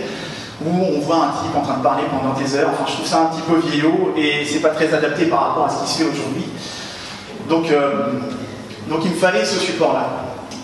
où 0.63 0.69
on 0.69 1.01
voit 1.01 1.17
un 1.17 1.43
type 1.43 1.53
en 1.57 1.61
train 1.61 1.79
de 1.79 1.83
parler 1.83 2.03
pendant 2.09 2.39
des 2.39 2.55
heures. 2.55 2.69
Enfin, 2.71 2.85
je 2.87 2.93
trouve 2.93 3.07
ça 3.07 3.23
un 3.23 3.25
petit 3.25 3.41
peu 3.41 3.59
vieillot 3.67 4.13
et 4.15 4.45
c'est 4.45 4.61
pas 4.61 4.69
très 4.69 4.93
adapté 4.93 5.25
par 5.25 5.49
rapport 5.49 5.65
à 5.65 5.69
ce 5.69 5.83
qui 5.83 5.91
se 5.91 6.03
fait 6.03 6.09
aujourd'hui. 6.09 6.45
Donc, 7.49 7.65
donc 8.89 9.01
il 9.05 9.11
me 9.11 9.15
fallait 9.15 9.45
ce 9.45 9.59
support-là. 9.59 10.09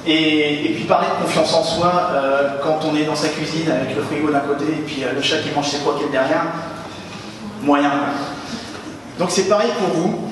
Et, 0.08 0.72
puis 0.76 0.86
parler 0.86 1.08
de 1.08 1.24
confiance 1.24 1.54
en 1.54 1.64
soi 1.64 2.10
euh, 2.14 2.58
quand 2.64 2.80
on 2.86 2.96
est 2.96 3.04
dans 3.04 3.16
sa 3.16 3.28
cuisine 3.28 3.70
avec 3.70 3.96
le 3.96 4.02
frigo 4.02 4.32
d'un 4.32 4.40
côté 4.40 4.66
et 4.66 4.82
puis 4.86 5.04
euh, 5.04 5.14
le 5.14 5.22
chat 5.22 5.38
qui 5.40 5.50
mange 5.54 5.68
ses 5.68 5.80
croquettes 5.80 6.12
derrière, 6.12 6.46
moyen. 7.62 7.92
Donc 9.20 9.30
c'est 9.30 9.50
pareil 9.50 9.70
pour 9.78 9.96
vous. 9.96 10.30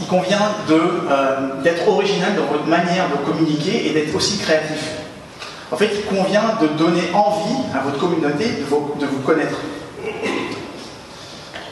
Il 0.00 0.06
convient 0.06 0.38
euh, 0.70 1.62
d'être 1.62 1.88
original 1.88 2.36
dans 2.36 2.44
votre 2.44 2.66
manière 2.66 3.08
de 3.08 3.16
communiquer 3.24 3.88
et 3.88 3.90
d'être 3.90 4.14
aussi 4.14 4.38
créatif. 4.38 4.90
En 5.72 5.76
fait, 5.76 5.90
il 5.94 6.04
convient 6.04 6.56
de 6.60 6.66
donner 6.68 7.10
envie 7.14 7.62
à 7.74 7.82
votre 7.82 7.98
communauté 7.98 8.44
de 8.60 8.64
vous, 8.64 9.18
connaître. 9.24 9.56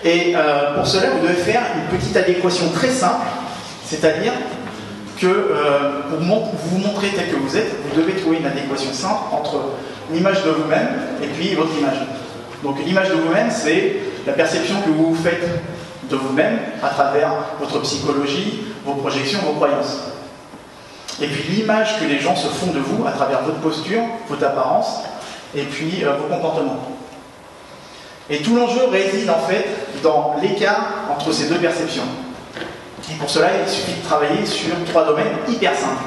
Et 0.04 0.34
pour 0.76 0.86
cela, 0.86 1.10
vous 1.10 1.26
devez 1.26 1.34
faire 1.34 1.62
une 1.74 1.98
petite 1.98 2.16
adéquation 2.16 2.68
très 2.70 2.90
simple, 2.90 3.26
c'est-à-dire 3.84 4.34
que 5.20 5.26
euh, 5.26 6.02
pour 6.08 6.18
vous 6.18 6.78
montrer 6.78 7.08
tel 7.08 7.30
que 7.30 7.36
vous 7.36 7.56
êtes, 7.56 7.70
vous 7.88 8.00
devez 8.00 8.14
trouver 8.14 8.38
une 8.38 8.46
adéquation 8.46 8.92
simple 8.92 9.20
entre 9.32 9.60
l'image 10.12 10.44
de 10.44 10.50
vous-même 10.50 10.88
et 11.22 11.26
puis 11.26 11.54
votre 11.54 11.76
image. 11.78 11.98
Donc 12.62 12.76
l'image 12.84 13.10
de 13.10 13.14
vous-même, 13.14 13.50
c'est 13.50 13.96
la 14.26 14.32
perception 14.32 14.76
que 14.84 14.90
vous 14.90 15.14
faites 15.14 15.46
de 16.10 16.16
vous-même 16.16 16.58
à 16.82 16.88
travers 16.88 17.32
votre 17.60 17.80
psychologie, 17.80 18.64
vos 18.84 18.94
projections, 18.94 19.40
vos 19.44 19.52
croyances. 19.52 19.98
Et 21.20 21.26
puis 21.26 21.52
l'image 21.52 21.98
que 21.98 22.04
les 22.04 22.20
gens 22.20 22.36
se 22.36 22.48
font 22.48 22.72
de 22.72 22.78
vous 22.78 23.06
à 23.06 23.10
travers 23.10 23.42
votre 23.42 23.58
posture, 23.58 24.02
votre 24.28 24.44
apparence, 24.44 25.00
et 25.54 25.62
puis 25.62 26.04
euh, 26.04 26.12
vos 26.12 26.34
comportements. 26.34 26.78
Et 28.30 28.38
tout 28.38 28.54
l'enjeu 28.54 28.84
réside 28.90 29.30
en 29.30 29.38
fait 29.38 29.66
dans 30.02 30.36
l'écart 30.40 31.06
entre 31.10 31.32
ces 31.32 31.48
deux 31.48 31.58
perceptions. 31.58 32.04
Et 33.10 33.14
pour 33.14 33.30
cela, 33.30 33.48
il 33.62 33.68
suffit 33.68 34.00
de 34.00 34.04
travailler 34.06 34.44
sur 34.44 34.74
trois 34.90 35.06
domaines 35.06 35.36
hyper 35.48 35.74
simples. 35.74 36.04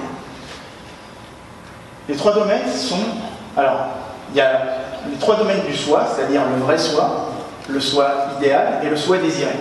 Les 2.08 2.16
trois 2.16 2.34
domaines 2.34 2.70
sont. 2.72 3.04
Alors, 3.58 3.88
il 4.32 4.38
y 4.38 4.42
a 4.42 4.62
les 5.10 5.18
trois 5.18 5.36
domaines 5.36 5.66
du 5.68 5.76
soi, 5.76 6.06
c'est-à-dire 6.14 6.42
le 6.56 6.62
vrai 6.64 6.78
soi, 6.78 7.32
le 7.70 7.80
soi 7.80 8.12
idéal 8.38 8.80
et 8.84 8.90
le 8.90 8.96
soi 8.96 9.18
désiré. 9.18 9.52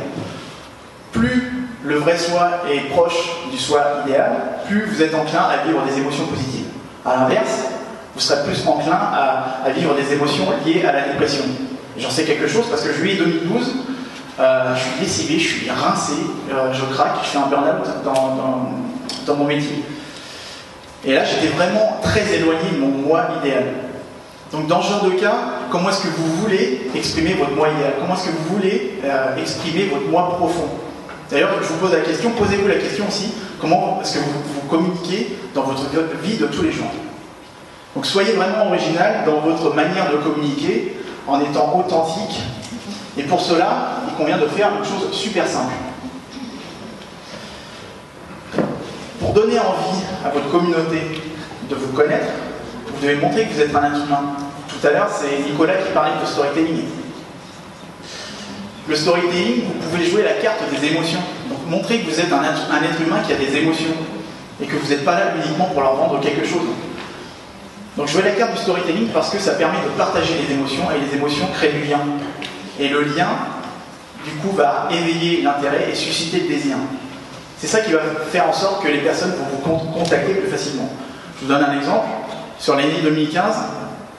Plus 1.12 1.60
le 1.84 1.96
vrai 1.96 2.16
soi 2.16 2.62
est 2.70 2.90
proche 2.90 3.30
du 3.50 3.58
soi 3.58 4.02
idéal, 4.04 4.32
plus 4.66 4.84
vous 4.84 5.02
êtes 5.02 5.14
enclin 5.14 5.40
à 5.40 5.66
vivre 5.66 5.82
des 5.82 5.98
émotions 5.98 6.26
positives. 6.26 6.66
A 7.06 7.16
l'inverse, 7.16 7.64
vous 8.14 8.20
serez 8.20 8.44
plus 8.44 8.66
enclin 8.66 8.92
à, 8.92 9.70
vivre 9.70 9.94
des 9.94 10.12
émotions 10.12 10.46
liées 10.64 10.84
à 10.86 10.92
la 10.92 11.08
dépression. 11.08 11.44
J'en 11.96 12.10
sais 12.10 12.24
quelque 12.24 12.46
chose 12.46 12.66
parce 12.68 12.82
que 12.82 12.92
juillet 12.92 13.16
2012, 13.16 13.74
euh, 14.40 14.74
je 14.74 14.80
suis 14.80 15.00
lessivé, 15.00 15.38
je 15.38 15.48
suis 15.48 15.70
rincé, 15.70 16.14
euh, 16.50 16.72
je 16.72 16.84
craque, 16.94 17.16
je 17.22 17.28
fais 17.28 17.38
un 17.38 17.46
burn-out 17.46 17.86
dans, 18.02 18.70
dans, 19.26 19.36
mon 19.36 19.44
métier. 19.44 19.84
Et 21.04 21.12
là, 21.12 21.24
j'étais 21.24 21.48
vraiment 21.48 21.98
très 22.02 22.22
éloigné 22.34 22.70
de 22.72 22.78
mon 22.78 22.88
moi 22.88 23.28
idéal. 23.40 23.64
Donc, 24.50 24.66
dans 24.66 24.80
ce 24.80 24.92
genre 24.92 25.04
de 25.04 25.10
cas, 25.10 25.34
comment 25.70 25.90
est-ce 25.90 26.04
que 26.04 26.08
vous 26.16 26.36
voulez 26.36 26.90
exprimer 26.94 27.34
votre 27.34 27.52
moi 27.52 27.68
idéal? 27.68 27.92
Comment 28.00 28.14
est-ce 28.14 28.28
que 28.28 28.30
vous 28.30 28.56
voulez 28.56 28.98
euh, 29.04 29.36
exprimer 29.36 29.90
votre 29.92 30.08
moi 30.08 30.36
profond? 30.38 30.68
D'ailleurs, 31.30 31.50
je 31.60 31.68
vous 31.68 31.78
pose 31.78 31.92
la 31.92 32.00
question, 32.00 32.30
posez-vous 32.30 32.66
la 32.66 32.76
question 32.76 33.06
aussi, 33.08 33.34
comment 33.60 34.00
est-ce 34.00 34.14
que 34.14 34.18
vous, 34.20 34.32
vous 34.54 34.68
communiquez 34.68 35.36
dans 35.54 35.64
votre 35.64 35.84
vie 36.22 36.38
de 36.38 36.46
tous 36.46 36.62
les 36.62 36.72
jours? 36.72 36.90
Donc, 37.94 38.06
soyez 38.06 38.32
vraiment 38.32 38.68
original 38.68 39.24
dans 39.26 39.40
votre 39.40 39.74
manière 39.74 40.10
de 40.10 40.16
communiquer 40.16 40.96
en 41.26 41.40
étant 41.40 41.78
authentique. 41.78 42.40
Et 43.18 43.22
pour 43.24 43.40
cela, 43.40 43.99
il 44.20 44.26
convient 44.26 44.38
de 44.38 44.48
faire 44.48 44.70
une 44.76 44.84
chose 44.84 45.10
super 45.12 45.46
simple. 45.46 45.72
Pour 49.18 49.32
donner 49.32 49.58
envie 49.58 50.02
à 50.24 50.28
votre 50.28 50.50
communauté 50.50 51.22
de 51.68 51.74
vous 51.74 51.92
connaître, 51.92 52.26
vous 52.86 53.00
devez 53.06 53.16
montrer 53.16 53.46
que 53.46 53.54
vous 53.54 53.60
êtes 53.60 53.74
un 53.74 53.84
être 53.84 54.04
humain. 54.06 54.36
Tout 54.68 54.86
à 54.86 54.90
l'heure, 54.90 55.08
c'est 55.10 55.50
Nicolas 55.50 55.76
qui 55.76 55.92
parlait 55.92 56.20
de 56.20 56.26
storytelling. 56.26 56.84
Le 58.88 58.96
storytelling, 58.96 59.64
vous 59.64 59.88
pouvez 59.88 60.04
jouer 60.04 60.22
la 60.22 60.34
carte 60.34 60.58
des 60.70 60.86
émotions. 60.88 61.20
Donc 61.48 61.66
montrer 61.68 62.00
que 62.00 62.10
vous 62.10 62.20
êtes 62.20 62.32
un 62.32 62.42
être, 62.42 62.66
un 62.70 62.82
être 62.82 63.00
humain 63.00 63.20
qui 63.26 63.32
a 63.32 63.36
des 63.36 63.56
émotions 63.56 63.94
et 64.60 64.66
que 64.66 64.76
vous 64.76 64.88
n'êtes 64.88 65.04
pas 65.04 65.14
là 65.14 65.32
uniquement 65.36 65.66
pour 65.66 65.80
leur 65.80 65.94
vendre 65.94 66.20
quelque 66.20 66.46
chose. 66.46 66.66
Donc 67.96 68.08
jouer 68.08 68.22
la 68.22 68.32
carte 68.32 68.52
du 68.52 68.58
storytelling 68.58 69.08
parce 69.08 69.30
que 69.30 69.38
ça 69.38 69.52
permet 69.52 69.78
de 69.78 69.96
partager 69.96 70.34
les 70.46 70.54
émotions 70.54 70.84
et 70.90 71.08
les 71.08 71.16
émotions 71.16 71.46
créent 71.54 71.72
du 71.72 71.84
lien. 71.84 72.00
Et 72.78 72.88
le 72.88 73.02
lien, 73.02 73.28
du 74.24 74.32
coup, 74.32 74.54
va 74.56 74.88
éveiller 74.90 75.42
l'intérêt 75.42 75.88
et 75.90 75.94
susciter 75.94 76.40
le 76.40 76.48
désir. 76.48 76.76
C'est 77.58 77.66
ça 77.66 77.80
qui 77.80 77.92
va 77.92 78.00
faire 78.30 78.48
en 78.48 78.52
sorte 78.52 78.82
que 78.82 78.88
les 78.88 79.00
personnes 79.00 79.32
vont 79.32 79.76
vous 79.76 79.92
contacter 79.92 80.34
plus 80.34 80.50
facilement. 80.50 80.88
Je 81.36 81.46
vous 81.46 81.52
donne 81.52 81.62
un 81.62 81.76
exemple. 81.76 82.06
Sur 82.58 82.76
l'année 82.76 83.00
2015, 83.02 83.54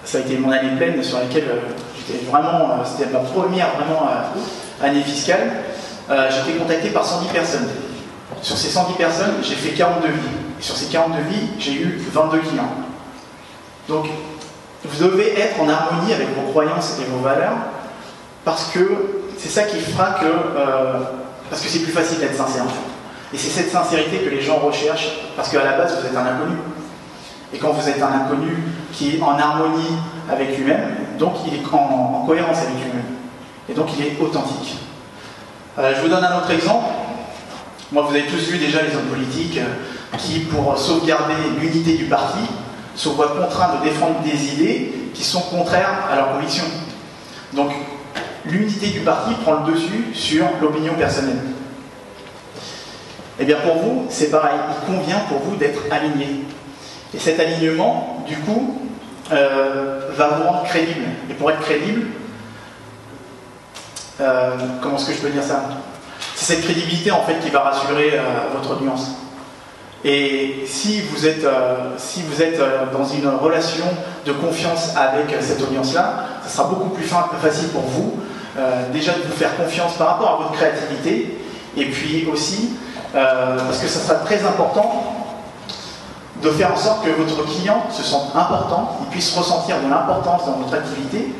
ça 0.04 0.18
a 0.18 0.22
été 0.22 0.38
mon 0.38 0.52
année 0.52 0.76
pleine 0.78 1.02
sur 1.04 1.20
laquelle 1.20 1.48
euh, 1.50 1.60
j'étais 1.96 2.26
vraiment, 2.26 2.72
euh, 2.72 2.84
c'était 2.86 3.12
ma 3.12 3.20
première 3.20 3.70
vraiment 3.76 4.08
euh, 4.08 4.86
année 4.86 5.04
fiscale. 5.04 5.52
J'étais 6.10 6.58
contacté 6.58 6.90
par 6.90 7.06
110 7.06 7.30
personnes. 7.30 7.70
Sur 8.42 8.58
ces 8.58 8.68
110 8.68 8.96
personnes, 8.96 9.36
j'ai 9.42 9.56
fait 9.56 9.70
42 9.70 10.08
vies. 10.10 10.14
Et 10.60 10.62
sur 10.62 10.76
ces 10.76 10.88
42 10.88 11.22
vies, 11.30 11.48
j'ai 11.58 11.74
eu 11.74 12.02
22 12.12 12.40
clients. 12.40 12.70
Donc, 13.88 14.08
vous 14.84 15.04
devez 15.06 15.40
être 15.40 15.62
en 15.62 15.70
harmonie 15.70 16.14
avec 16.14 16.28
vos 16.36 16.50
croyances 16.52 16.98
et 17.00 17.10
vos 17.10 17.20
valeurs, 17.20 17.56
parce 18.44 18.72
que 18.72 18.80
c'est 19.38 19.50
ça 19.50 19.64
qui 19.64 19.80
fera 19.80 20.20
que. 20.20 20.26
parce 21.50 21.62
que 21.62 21.68
c'est 21.68 21.80
plus 21.80 21.92
facile 21.92 22.20
d'être 22.20 22.36
sincère 22.36 22.64
en 22.64 22.70
fait. 22.70 22.92
Et 23.34 23.38
c'est 23.38 23.50
cette 23.50 23.72
sincérité 23.72 24.18
que 24.18 24.30
les 24.30 24.42
gens 24.42 24.58
recherchent, 24.58 25.12
parce 25.38 25.50
qu'à 25.50 25.64
la 25.64 25.78
base, 25.78 25.98
vous 26.00 26.06
êtes 26.06 26.16
un 26.16 26.26
inconnu. 26.26 26.58
Et 27.54 27.58
quand 27.58 27.72
vous 27.72 27.88
êtes 27.88 28.02
un 28.02 28.12
inconnu 28.12 28.58
qui 28.92 29.16
est 29.16 29.22
en 29.22 29.38
harmonie 29.38 29.98
avec 30.30 30.58
lui-même, 30.58 30.96
donc 31.18 31.36
il 31.48 31.56
est 31.56 31.66
en, 31.74 32.24
cohérence 32.26 32.58
avec 32.58 32.76
lui-même. 32.76 33.06
Et 33.70 33.74
donc 33.74 33.88
il 33.98 34.06
est 34.06 34.20
authentique. 34.20 34.78
Euh, 35.80 35.94
je 35.96 36.02
vous 36.02 36.10
donne 36.10 36.24
un 36.24 36.38
autre 36.38 36.52
exemple. 36.52 36.86
Moi, 37.92 38.04
vous 38.04 38.16
avez 38.16 38.26
tous 38.26 38.50
vu 38.50 38.58
déjà 38.58 38.82
les 38.82 38.96
hommes 38.96 39.10
politiques 39.10 39.58
euh, 39.58 40.18
qui, 40.18 40.40
pour 40.40 40.78
sauvegarder 40.78 41.34
l'unité 41.60 41.96
du 41.96 42.06
parti, 42.06 42.40
se 42.96 43.10
voient 43.10 43.30
contraints 43.30 43.76
de 43.80 43.90
défendre 43.90 44.20
des 44.24 44.54
idées 44.54 44.94
qui 45.14 45.24
sont 45.24 45.42
contraires 45.42 46.08
à 46.12 46.16
leurs 46.16 46.34
convictions. 46.34 46.66
Donc, 47.54 47.72
l'unité 48.46 48.88
du 48.88 49.02
parti 49.02 49.34
prend 49.44 49.66
le 49.66 49.74
dessus 49.74 50.06
sur 50.14 50.46
l'opinion 50.62 50.94
personnelle. 50.96 51.40
Eh 53.40 53.46
bien, 53.46 53.58
pour 53.58 53.78
vous, 53.78 54.06
c'est 54.10 54.30
pareil. 54.30 54.54
Il 54.70 54.94
convient 54.94 55.20
pour 55.28 55.40
vous 55.40 55.56
d'être 55.56 55.82
aligné. 55.90 56.46
Et 57.14 57.20
cet 57.20 57.40
alignement, 57.40 58.24
du 58.28 58.38
coup, 58.38 58.82
euh, 59.32 60.10
va 60.16 60.28
vous 60.28 60.44
rendre 60.44 60.64
crédible. 60.64 61.06
Et 61.30 61.34
pour 61.34 61.50
être 61.52 61.62
crédible, 61.62 62.08
euh, 64.20 64.52
comment 64.82 64.98
est-ce 64.98 65.08
que 65.08 65.14
je 65.14 65.22
peux 65.22 65.30
dire 65.30 65.44
ça? 65.44 65.64
C'est 66.36 66.56
cette 66.56 66.64
crédibilité 66.64 67.12
en 67.12 67.24
fait 67.24 67.40
qui 67.40 67.50
va 67.50 67.62
rassurer 67.62 68.12
euh, 68.14 68.22
votre 68.54 68.78
audience. 68.78 69.12
Et 70.04 70.64
si 70.66 71.02
vous 71.02 71.28
êtes, 71.28 71.46
si 71.98 72.24
vous 72.24 72.42
êtes 72.42 72.60
dans 72.92 73.06
une 73.06 73.28
relation 73.28 73.86
de 74.26 74.32
confiance 74.32 74.96
avec 74.98 75.36
cette 75.42 75.62
audience-là, 75.62 76.26
ce 76.44 76.50
sera 76.50 76.68
beaucoup 76.68 76.90
plus 76.90 77.06
facile 77.06 77.68
pour 77.68 77.84
vous 77.84 78.18
déjà 78.92 79.14
de 79.14 79.22
vous 79.22 79.34
faire 79.34 79.56
confiance 79.56 79.94
par 79.94 80.08
rapport 80.08 80.30
à 80.32 80.38
votre 80.38 80.52
créativité, 80.52 81.38
et 81.78 81.86
puis 81.86 82.28
aussi 82.32 82.72
parce 83.14 83.80
que 83.80 83.88
ça 83.88 84.00
sera 84.00 84.16
très 84.20 84.46
important 84.46 85.22
de 86.42 86.50
faire 86.50 86.74
en 86.74 86.78
sorte 86.78 87.06
que 87.06 87.12
votre 87.12 87.44
client 87.46 87.84
se 87.92 88.04
sente 88.04 88.36
important, 88.36 88.98
il 89.02 89.08
puisse 89.08 89.36
ressentir 89.38 89.78
de 89.80 89.90
l'importance 89.90 90.46
dans 90.46 90.54
votre 90.54 90.74
activité 90.74 91.34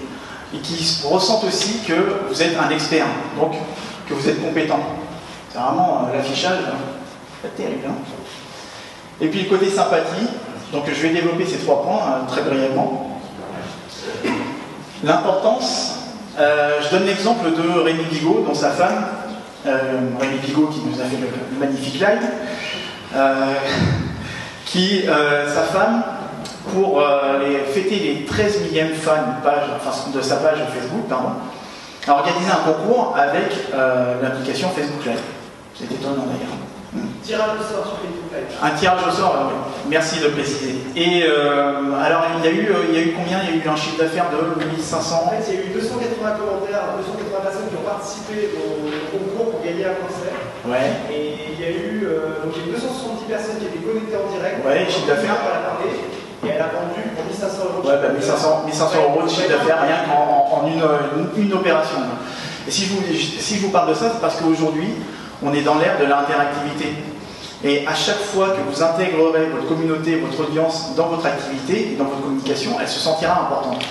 et 0.54 0.58
qu'il 0.60 0.86
ressente 1.08 1.44
aussi 1.44 1.80
que 1.88 2.20
vous 2.30 2.42
êtes 2.42 2.58
un 2.58 2.70
expert, 2.70 3.06
donc 3.40 3.54
que 4.08 4.14
vous 4.14 4.30
êtes 4.30 4.42
compétent. 4.44 4.80
C'est 5.52 5.60
vraiment 5.60 6.04
euh, 6.04 6.18
l'affichage, 6.18 6.60
pas 7.42 7.48
terrible. 7.56 7.88
Hein 7.88 7.96
et 9.20 9.28
puis 9.28 9.44
le 9.44 9.50
côté 9.50 9.70
sympathie, 9.70 10.28
donc 10.72 10.84
je 10.88 11.02
vais 11.02 11.10
développer 11.10 11.46
ces 11.46 11.58
trois 11.58 11.84
points 11.84 12.02
euh, 12.02 12.28
très 12.28 12.42
brièvement. 12.42 13.20
L'importance, 15.04 15.94
euh, 16.40 16.80
je 16.82 16.90
donne 16.96 17.06
l'exemple 17.06 17.52
de 17.52 17.80
Rémi 17.82 18.04
Bigot, 18.06 18.46
dont 18.48 18.54
sa 18.54 18.72
femme, 18.72 19.06
Rémi 19.66 20.38
Bigot 20.46 20.68
qui 20.68 20.80
nous 20.80 21.00
a 21.00 21.06
fait 21.06 21.18
le, 21.18 21.60
magnifique 21.60 22.00
live 22.00 22.28
qui, 24.72 25.04
euh, 25.06 25.54
sa 25.54 25.64
femme, 25.64 26.02
pour 26.74 27.02
euh, 27.02 27.40
fêter 27.74 27.96
les 27.96 28.26
13 28.26 28.62
millièmes 28.62 28.94
fans 28.94 29.12
de 30.14 30.22
sa 30.22 30.38
page 30.38 30.60
Facebook, 30.74 31.08
pardon, 31.10 31.32
a 32.08 32.12
organisé 32.14 32.50
un 32.50 32.72
concours 32.72 33.14
avec 33.18 33.52
euh, 33.74 34.22
l'application 34.22 34.70
Facebook 34.70 35.06
Live. 35.06 35.20
C'est 35.76 35.92
étonnant 35.92 36.26
d'ailleurs. 36.26 36.71
Tirage 37.24 37.60
au 37.60 37.64
sort 37.64 37.86
sur 37.86 37.98
Facebook. 38.02 38.34
Un 38.62 38.70
tirage 38.72 39.02
au 39.08 39.12
sort, 39.12 39.36
oui. 39.48 39.56
merci 39.90 40.20
de 40.20 40.28
préciser. 40.30 40.76
Et 40.96 41.24
alors, 41.24 42.26
il 42.38 42.46
y, 42.46 42.48
a 42.48 42.52
eu, 42.52 42.68
il 42.90 42.96
y 42.96 42.98
a 42.98 43.02
eu 43.02 43.14
combien? 43.14 43.40
Il 43.46 43.58
y 43.58 43.62
a 43.62 43.66
eu 43.66 43.70
un 43.70 43.76
chiffre 43.76 43.98
d'affaires 44.02 44.30
de 44.32 44.66
1500 44.66 45.24
En 45.26 45.30
fait, 45.30 45.44
il 45.50 45.54
y 45.54 45.58
a 45.58 45.62
eu 45.62 45.70
280 45.70 46.32
commentaires, 46.38 46.98
280 46.98 47.42
personnes 47.42 47.70
qui 47.70 47.78
ont 47.78 47.86
participé 47.86 48.58
au 48.58 48.90
concours 49.14 49.52
pour 49.54 49.62
gagner 49.62 49.86
un 49.86 49.98
concert. 50.02 50.34
Ouais. 50.66 50.98
Et 51.14 51.54
il 51.54 51.58
y 51.62 51.66
a 51.66 51.72
eu 51.72 52.10
donc 52.44 52.54
il 52.58 52.74
y 52.74 52.76
a 52.76 52.80
270 52.82 53.30
personnes 53.30 53.58
qui 53.62 53.66
étaient 53.70 53.86
connectées 53.86 54.18
en 54.18 54.28
direct. 54.34 54.66
Ouais, 54.66 54.86
chiffre 54.90 55.08
d'affaires. 55.08 55.38
Et 56.44 56.50
elle 56.50 56.62
a 56.62 56.74
vendu 56.74 57.02
pour 57.16 57.26
1500 57.26 57.62
euros. 57.70 57.88
Ouais, 57.88 58.02
bah 58.02 58.10
1500, 58.10 58.64
1500 58.66 58.98
euros 58.98 59.24
de 59.24 59.30
chiffre 59.30 59.50
d'affaires 59.50 59.82
rien 59.82 60.10
qu'en 60.10 60.66
une, 60.66 61.46
une, 61.46 61.54
opération. 61.54 61.98
Et 62.68 62.72
si 62.72 62.86
je, 62.86 62.94
vous, 62.94 63.04
si 63.14 63.56
je 63.58 63.62
vous 63.62 63.70
parle 63.70 63.90
de 63.90 63.94
ça, 63.94 64.10
c'est 64.12 64.22
parce 64.22 64.38
qu'aujourd'hui, 64.38 64.90
on 65.44 65.54
est 65.54 65.62
dans 65.62 65.76
l'ère 65.76 66.00
de 66.00 66.06
l'interactivité. 66.06 66.96
Et 67.64 67.86
à 67.88 67.94
chaque 67.94 68.20
fois 68.20 68.50
que 68.50 68.62
vous 68.70 68.82
intégrerez 68.82 69.46
votre 69.48 69.68
communauté, 69.68 70.16
votre 70.16 70.48
audience 70.50 70.96
dans 70.96 71.08
votre 71.08 71.26
activité 71.26 71.94
et 71.94 71.96
dans 71.96 72.06
votre 72.06 72.22
communication, 72.22 72.78
elle 72.82 72.88
se 72.88 73.00
sentira 73.00 73.40
importante. 73.42 73.84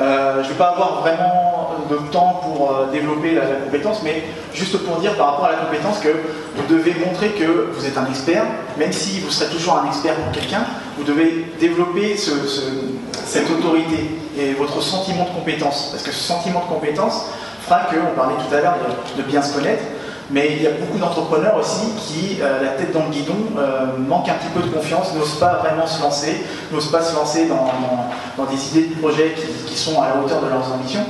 Euh, 0.00 0.42
je 0.42 0.48
ne 0.48 0.52
vais 0.52 0.58
pas 0.58 0.70
avoir 0.70 1.00
vraiment 1.02 1.70
de 1.88 1.96
temps 2.10 2.40
pour 2.42 2.70
euh, 2.70 2.90
développer 2.90 3.34
la, 3.34 3.42
compétence, 3.64 4.00
mais 4.02 4.24
juste 4.52 4.76
pour 4.78 4.96
dire 4.96 5.14
par 5.14 5.32
rapport 5.32 5.44
à 5.46 5.52
la 5.52 5.58
compétence 5.58 6.00
que 6.00 6.08
vous 6.08 6.66
devez 6.68 6.94
montrer 6.94 7.28
que 7.28 7.70
vous 7.72 7.86
êtes 7.86 7.96
un 7.96 8.06
expert, 8.06 8.44
même 8.76 8.92
si 8.92 9.20
vous 9.20 9.30
serez 9.30 9.50
toujours 9.50 9.78
un 9.78 9.86
expert 9.86 10.14
pour 10.16 10.32
quelqu'un, 10.32 10.64
vous 10.98 11.04
devez 11.04 11.46
développer 11.60 12.16
cette 12.16 13.50
autorité 13.50 14.10
et 14.36 14.52
votre 14.52 14.82
sentiment 14.82 15.24
de 15.24 15.30
compétence. 15.30 15.90
Parce 15.92 16.02
que 16.02 16.10
ce 16.10 16.22
sentiment 16.24 16.60
de 16.60 16.74
compétence 16.74 17.26
on 17.70 18.16
parlait 18.16 18.34
tout 18.36 18.54
à 18.54 18.60
l'heure 18.60 18.76
de 19.16 19.22
bien 19.22 19.42
se 19.42 19.54
connaître, 19.54 19.82
mais 20.30 20.52
il 20.56 20.62
y 20.62 20.66
a 20.66 20.70
beaucoup 20.70 20.98
d'entrepreneurs 20.98 21.56
aussi 21.56 21.86
qui, 21.98 22.38
euh, 22.40 22.62
la 22.62 22.70
tête 22.70 22.92
dans 22.92 23.04
le 23.04 23.10
guidon, 23.10 23.36
euh, 23.58 23.86
manquent 23.98 24.28
un 24.28 24.34
petit 24.34 24.48
peu 24.54 24.62
de 24.62 24.74
confiance, 24.74 25.14
n'osent 25.14 25.38
pas 25.38 25.60
vraiment 25.62 25.86
se 25.86 26.02
lancer, 26.02 26.44
n'osent 26.72 26.90
pas 26.90 27.02
se 27.02 27.14
lancer 27.14 27.46
dans, 27.46 28.46
des 28.46 28.68
idées 28.68 28.94
de 28.94 29.00
projets 29.00 29.34
qui, 29.66 29.76
sont 29.76 30.00
à 30.00 30.08
la 30.08 30.22
hauteur 30.22 30.40
de 30.40 30.48
leurs 30.48 30.72
ambitions. 30.72 31.04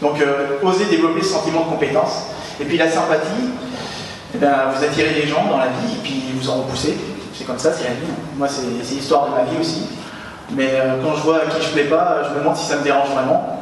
Donc, 0.00 0.20
euh, 0.20 0.58
osez 0.62 0.86
développer 0.86 1.22
ce 1.22 1.30
sentiment 1.30 1.64
de 1.64 1.70
compétence. 1.70 2.28
Et 2.60 2.64
puis 2.64 2.78
la 2.78 2.90
sympathie, 2.90 3.50
eh 4.34 4.38
ben, 4.38 4.70
vous 4.74 4.84
attirez 4.84 5.10
les 5.10 5.26
gens 5.26 5.44
dans 5.50 5.58
la 5.58 5.66
vie 5.66 5.94
et 5.94 6.02
puis 6.02 6.22
vous 6.34 6.48
en 6.48 6.56
repoussez. 6.62 6.96
C'est 7.34 7.44
comme 7.44 7.58
ça, 7.58 7.72
c'est 7.72 7.84
la 7.84 7.90
vie. 7.90 8.12
Moi, 8.36 8.48
c'est 8.48 8.94
l'histoire 8.94 9.26
de 9.26 9.32
ma 9.32 9.42
vie 9.42 9.58
aussi. 9.60 9.86
Mais 10.52 10.72
quand 11.02 11.16
je 11.16 11.22
vois 11.22 11.36
à 11.36 11.46
qui 11.46 11.62
je 11.62 11.72
plais 11.72 11.84
pas, 11.84 12.22
je 12.24 12.34
me 12.34 12.40
demande 12.40 12.56
si 12.56 12.66
ça 12.66 12.76
me 12.76 12.82
dérange 12.82 13.08
vraiment. 13.10 13.60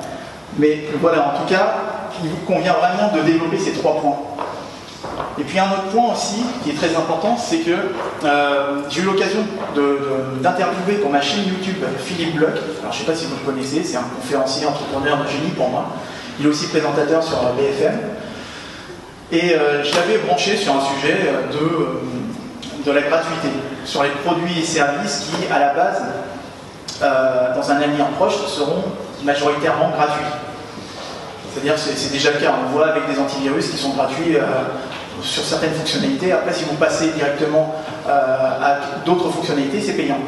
Mais 0.58 0.84
voilà, 1.00 1.34
en 1.34 1.40
tout 1.40 1.52
cas, 1.52 1.74
il 2.22 2.30
vous 2.30 2.36
convient 2.46 2.74
vraiment 2.74 3.12
de 3.12 3.20
développer 3.20 3.58
ces 3.58 3.72
trois 3.72 4.00
points. 4.00 4.18
Et 5.38 5.42
puis 5.42 5.58
un 5.58 5.64
autre 5.64 5.88
point 5.92 6.12
aussi 6.12 6.44
qui 6.62 6.70
est 6.70 6.74
très 6.74 6.94
important, 6.94 7.36
c'est 7.36 7.58
que 7.58 7.72
euh, 8.24 8.82
j'ai 8.88 9.02
eu 9.02 9.04
l'occasion 9.04 9.40
d'interviewer 10.40 10.98
pour 11.02 11.10
ma 11.10 11.20
chaîne 11.20 11.44
YouTube 11.48 11.82
Philippe 11.98 12.36
Bloch. 12.36 12.50
Alors 12.80 12.92
je 12.92 13.00
ne 13.00 13.04
sais 13.04 13.10
pas 13.10 13.16
si 13.16 13.26
vous 13.26 13.34
le 13.44 13.52
connaissez, 13.52 13.82
c'est 13.82 13.96
un 13.96 14.06
conférencier 14.16 14.66
entrepreneur 14.66 15.18
de 15.18 15.28
génie 15.28 15.50
pour 15.50 15.68
moi. 15.70 15.86
Il 16.38 16.46
est 16.46 16.48
aussi 16.48 16.68
présentateur 16.68 17.22
sur 17.22 17.36
BFM. 17.54 17.98
Et 19.32 19.54
euh, 19.54 19.82
je 19.82 19.94
l'avais 19.96 20.18
branché 20.18 20.56
sur 20.56 20.74
un 20.76 20.80
sujet 20.80 21.18
euh, 21.26 21.52
de, 21.52 22.84
de 22.84 22.90
la 22.92 23.02
gratuité, 23.02 23.48
sur 23.84 24.04
les 24.04 24.10
produits 24.24 24.60
et 24.60 24.64
services 24.64 25.30
qui, 25.30 25.52
à 25.52 25.58
la 25.58 25.74
base, 25.74 26.02
dans 27.00 27.70
un 27.70 27.76
avenir 27.76 28.06
proche, 28.16 28.36
seront 28.46 28.84
majoritairement 29.24 29.90
gratuits. 29.90 30.24
C'est-à-dire 31.54 31.74
c'est 31.78 32.10
déjà 32.10 32.32
le 32.32 32.38
cas, 32.38 32.52
on 32.66 32.72
voit 32.72 32.88
avec 32.88 33.08
des 33.08 33.16
antivirus 33.16 33.70
qui 33.70 33.76
sont 33.76 33.90
gratuits 33.90 34.36
euh, 34.36 34.40
sur 35.22 35.44
certaines 35.44 35.72
fonctionnalités. 35.72 36.32
Après, 36.32 36.52
si 36.52 36.64
vous 36.64 36.74
passez 36.74 37.10
directement 37.10 37.76
euh, 38.08 38.10
à 38.10 39.04
d'autres 39.06 39.30
fonctionnalités, 39.30 39.80
c'est 39.80 39.92
payant. 39.92 40.18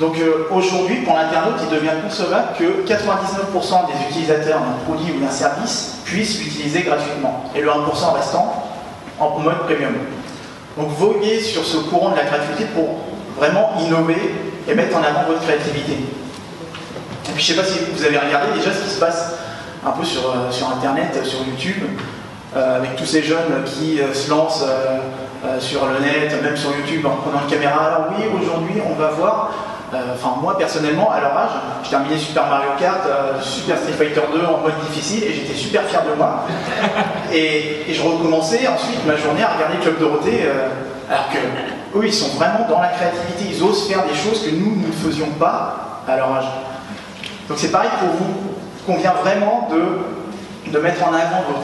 Donc 0.00 0.18
euh, 0.18 0.48
aujourd'hui, 0.50 0.96
pour 0.96 1.14
l'internaute, 1.14 1.60
il 1.62 1.74
devient 1.74 1.92
concevable 2.02 2.48
que 2.58 2.84
99% 2.84 3.86
des 3.86 4.10
utilisateurs 4.10 4.58
d'un 4.58 4.84
produit 4.84 5.14
ou 5.16 5.24
d'un 5.24 5.30
service 5.30 5.98
puissent 6.04 6.40
l'utiliser 6.42 6.82
gratuitement, 6.82 7.44
et 7.54 7.60
le 7.60 7.68
1% 7.68 8.14
restant 8.16 8.64
en 9.20 9.38
mode 9.38 9.58
premium. 9.60 9.94
Donc 10.76 10.88
voguez 10.98 11.40
sur 11.40 11.64
ce 11.64 11.76
courant 11.76 12.10
de 12.10 12.16
la 12.16 12.24
gratuité 12.24 12.64
pour 12.74 12.96
vraiment 13.38 13.70
innover 13.80 14.34
et 14.68 14.74
mettre 14.74 14.96
en 14.96 15.02
avant 15.04 15.22
votre 15.28 15.40
créativité. 15.42 15.98
Et 17.28 17.32
puis 17.32 17.42
je 17.42 17.52
sais 17.52 17.60
pas 17.60 17.66
si 17.66 17.78
vous 17.92 18.04
avez 18.04 18.18
regardé 18.18 18.52
déjà 18.56 18.72
ce 18.72 18.82
qui 18.82 18.90
se 18.90 19.00
passe 19.00 19.34
un 19.84 19.90
peu 19.90 20.04
sur, 20.04 20.30
euh, 20.30 20.50
sur 20.50 20.68
Internet, 20.68 21.18
sur 21.24 21.40
YouTube, 21.40 21.82
euh, 22.56 22.76
avec 22.76 22.96
tous 22.96 23.04
ces 23.04 23.22
jeunes 23.22 23.64
qui 23.64 24.00
euh, 24.00 24.12
se 24.14 24.30
lancent 24.30 24.64
sur 25.60 25.86
le 25.86 26.00
net, 26.00 26.42
même 26.42 26.56
sur 26.56 26.70
YouTube 26.76 27.06
en 27.06 27.16
prenant 27.16 27.40
une 27.42 27.50
caméra. 27.50 27.86
Alors 27.86 28.06
oui, 28.10 28.24
aujourd'hui 28.40 28.80
on 28.84 28.94
va 28.94 29.10
voir 29.10 29.52
enfin 29.92 30.40
moi 30.42 30.58
personnellement 30.58 31.12
à 31.12 31.20
leur 31.20 31.36
âge, 31.38 31.50
j'ai 31.84 31.90
terminé 31.90 32.18
Super 32.18 32.48
Mario 32.48 32.70
Kart, 32.80 33.02
Super 33.40 33.78
Street 33.78 33.92
Fighter 33.92 34.22
2 34.32 34.44
en 34.44 34.58
mode 34.58 34.72
difficile 34.88 35.22
et 35.22 35.32
j'étais 35.32 35.54
super 35.54 35.84
fier 35.84 36.02
de 36.02 36.16
moi. 36.16 36.44
et, 37.32 37.86
je 37.88 38.02
recommençais 38.02 38.66
ensuite 38.66 39.06
ma 39.06 39.16
journée 39.16 39.44
à 39.44 39.54
regarder 39.54 39.76
Club 39.80 40.00
Dorothée, 40.00 40.50
alors 41.08 41.28
que 41.28 41.98
eux 41.98 42.06
ils 42.06 42.12
sont 42.12 42.36
vraiment 42.36 42.66
dans 42.68 42.80
la 42.80 42.88
créativité, 42.88 43.56
ils 43.56 43.62
osent 43.62 43.86
faire 43.86 44.04
des 44.04 44.14
choses 44.14 44.44
que 44.44 44.50
nous, 44.50 44.74
nous 44.74 44.88
ne 44.88 44.92
faisions 44.92 45.30
pas 45.38 46.02
à 46.08 46.16
leur 46.16 46.32
âge. 46.32 46.46
Donc 47.48 47.58
c'est 47.58 47.70
pareil 47.70 47.90
pour 48.00 48.08
vous. 48.08 48.34
Il 48.78 48.94
convient 48.94 49.14
vraiment 49.14 49.68
de, 49.70 50.70
de 50.70 50.78
mettre 50.78 51.02
en 51.04 51.12
avant 51.12 51.44
votre 51.48 51.62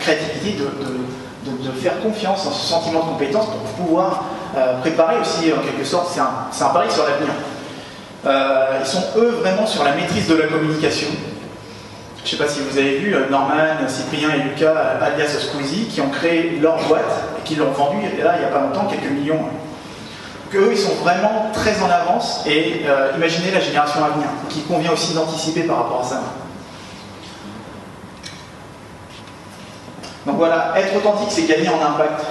créativité, 0.00 0.58
de, 0.58 1.50
de, 1.50 1.70
faire 1.72 2.00
confiance 2.00 2.46
en 2.46 2.52
ce 2.52 2.66
sentiment 2.66 3.00
de 3.00 3.10
compétence 3.10 3.46
pour 3.46 3.84
pouvoir 3.84 4.24
euh, 4.56 4.78
préparer 4.80 5.16
aussi, 5.20 5.52
en 5.52 5.60
quelque 5.62 5.84
sorte, 5.84 6.12
c'est 6.12 6.20
un, 6.20 6.66
un, 6.66 6.70
pari 6.70 6.90
sur 6.90 7.04
l'avenir. 7.04 7.32
Euh, 8.24 8.78
ils 8.80 8.86
sont 8.86 9.02
eux 9.16 9.38
vraiment 9.40 9.66
sur 9.66 9.82
la 9.84 9.92
maîtrise 9.92 10.28
de 10.28 10.36
la 10.36 10.46
communication. 10.46 11.08
Je 12.18 12.22
ne 12.22 12.38
sais 12.38 12.44
pas 12.44 12.48
si 12.48 12.60
vous 12.60 12.78
avez 12.78 12.98
vu 12.98 13.14
euh, 13.14 13.28
Norman, 13.28 13.88
Cyprien 13.88 14.28
et 14.30 14.42
Lucas, 14.42 14.74
alias 15.00 15.40
Squeezie, 15.40 15.86
qui 15.86 16.00
ont 16.00 16.10
créé 16.10 16.58
leur 16.62 16.76
boîte 16.86 17.24
et 17.38 17.42
qui 17.42 17.56
l'ont 17.56 17.72
vendue 17.72 18.06
là 18.22 18.34
il 18.36 18.40
n'y 18.40 18.44
a 18.44 18.48
pas 18.48 18.60
longtemps 18.60 18.86
quelques 18.88 19.10
millions 19.10 19.40
qu'eux, 20.52 20.70
ils 20.72 20.78
sont 20.78 20.94
vraiment 21.02 21.50
très 21.52 21.80
en 21.82 21.90
avance 21.90 22.44
et 22.46 22.82
euh, 22.86 23.12
imaginez 23.16 23.50
la 23.50 23.60
génération 23.60 24.04
à 24.04 24.10
venir, 24.10 24.28
qui 24.48 24.60
convient 24.62 24.92
aussi 24.92 25.14
d'anticiper 25.14 25.62
par 25.62 25.78
rapport 25.78 26.02
à 26.02 26.04
ça. 26.04 26.22
Donc 30.26 30.36
voilà, 30.36 30.72
être 30.76 30.94
authentique, 30.94 31.30
c'est 31.30 31.46
gagner 31.46 31.68
en 31.68 31.84
impact. 31.84 32.24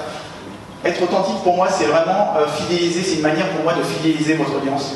Être 0.85 1.03
authentique, 1.03 1.43
pour 1.43 1.55
moi, 1.55 1.67
c'est 1.69 1.85
vraiment 1.85 2.33
euh, 2.37 2.47
fidéliser, 2.47 3.01
c'est 3.01 3.15
une 3.15 3.21
manière 3.21 3.47
pour 3.49 3.63
moi 3.63 3.73
de 3.73 3.83
fidéliser 3.83 4.35
votre 4.35 4.55
audience. 4.55 4.95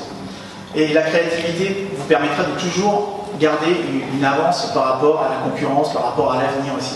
Et 0.75 0.93
la 0.93 1.01
créativité 1.01 1.87
vous 1.95 2.05
permettra 2.05 2.43
de 2.43 2.59
toujours 2.59 3.25
garder 3.39 3.75
une, 4.13 4.23
avance 4.23 4.71
par 4.73 4.85
rapport 4.85 5.21
à 5.21 5.29
la 5.29 5.49
concurrence, 5.49 5.91
par 5.93 6.05
rapport 6.05 6.31
à 6.33 6.37
l'avenir 6.37 6.73
aussi. 6.77 6.95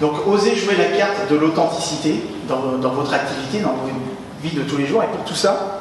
Donc 0.00 0.26
osez 0.26 0.54
jouer 0.54 0.76
la 0.76 0.96
carte 0.96 1.30
de 1.30 1.36
l'authenticité 1.36 2.22
dans, 2.48 2.78
dans, 2.78 2.90
votre 2.90 3.12
activité, 3.14 3.60
dans 3.60 3.70
vos, 3.70 3.90
de 4.54 4.62
tous 4.62 4.76
les 4.76 4.86
jours. 4.86 5.02
Et 5.02 5.06
pour 5.06 5.24
tout 5.24 5.34
ça, 5.34 5.80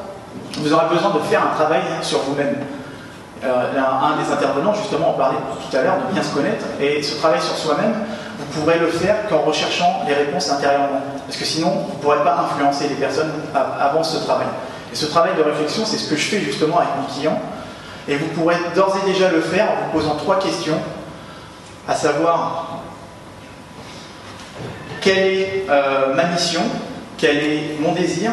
vous 0.57 0.73
aurez 0.73 0.85
besoin 0.89 1.11
de 1.11 1.19
faire 1.19 1.41
un 1.43 1.55
travail 1.55 1.81
sur 2.01 2.19
vous-même. 2.19 2.55
Euh, 3.43 3.71
un, 3.77 4.23
des 4.23 4.31
intervenants, 4.31 4.73
justement, 4.73 5.09
en 5.09 5.13
parlait 5.13 5.37
tout 5.37 5.77
à 5.77 5.81
l'heure, 5.81 5.97
de 6.07 6.13
bien 6.13 6.23
se 6.23 6.33
connaître. 6.33 6.65
Et 6.79 7.03
ce 7.03 7.15
travail 7.15 7.41
sur 7.41 7.55
soi-même, 7.55 7.93
vous 8.39 8.59
pourrez 8.59 8.79
le 8.79 8.87
faire 8.87 9.27
qu'en 9.29 9.39
recherchant 9.39 10.01
les 10.07 10.13
réponses 10.13 10.49
intérieurement. 10.51 11.01
Parce 11.27 11.37
que 11.37 11.45
sinon, 11.45 11.69
vous 11.69 11.97
ne 11.97 12.01
pourrez 12.01 12.23
pas 12.23 12.47
influencer 12.49 12.87
les 12.87 12.95
personnes 12.95 13.31
avant 13.53 14.03
ce 14.03 14.17
travail. 14.17 14.47
Et 14.91 14.95
ce 14.95 15.05
travail 15.05 15.31
de 15.37 15.43
réflexion, 15.43 15.83
c'est 15.85 15.97
ce 15.97 16.09
que 16.09 16.15
je 16.15 16.25
fais 16.25 16.39
justement 16.39 16.77
avec 16.77 16.89
mes 17.01 17.13
clients. 17.13 17.39
Et 18.07 18.15
vous 18.15 18.27
pourrez 18.27 18.55
d'ores 18.75 18.97
et 19.03 19.11
déjà 19.11 19.29
le 19.29 19.41
faire 19.41 19.67
en 19.71 19.75
vous 19.75 19.99
posant 19.99 20.15
trois 20.15 20.39
questions, 20.39 20.79
à 21.87 21.95
savoir 21.95 22.79
quelle 25.01 25.17
est 25.17 25.65
euh, 25.69 26.15
ma 26.15 26.23
mission, 26.25 26.61
quel 27.17 27.37
est 27.37 27.79
mon 27.79 27.93
désir? 27.93 28.31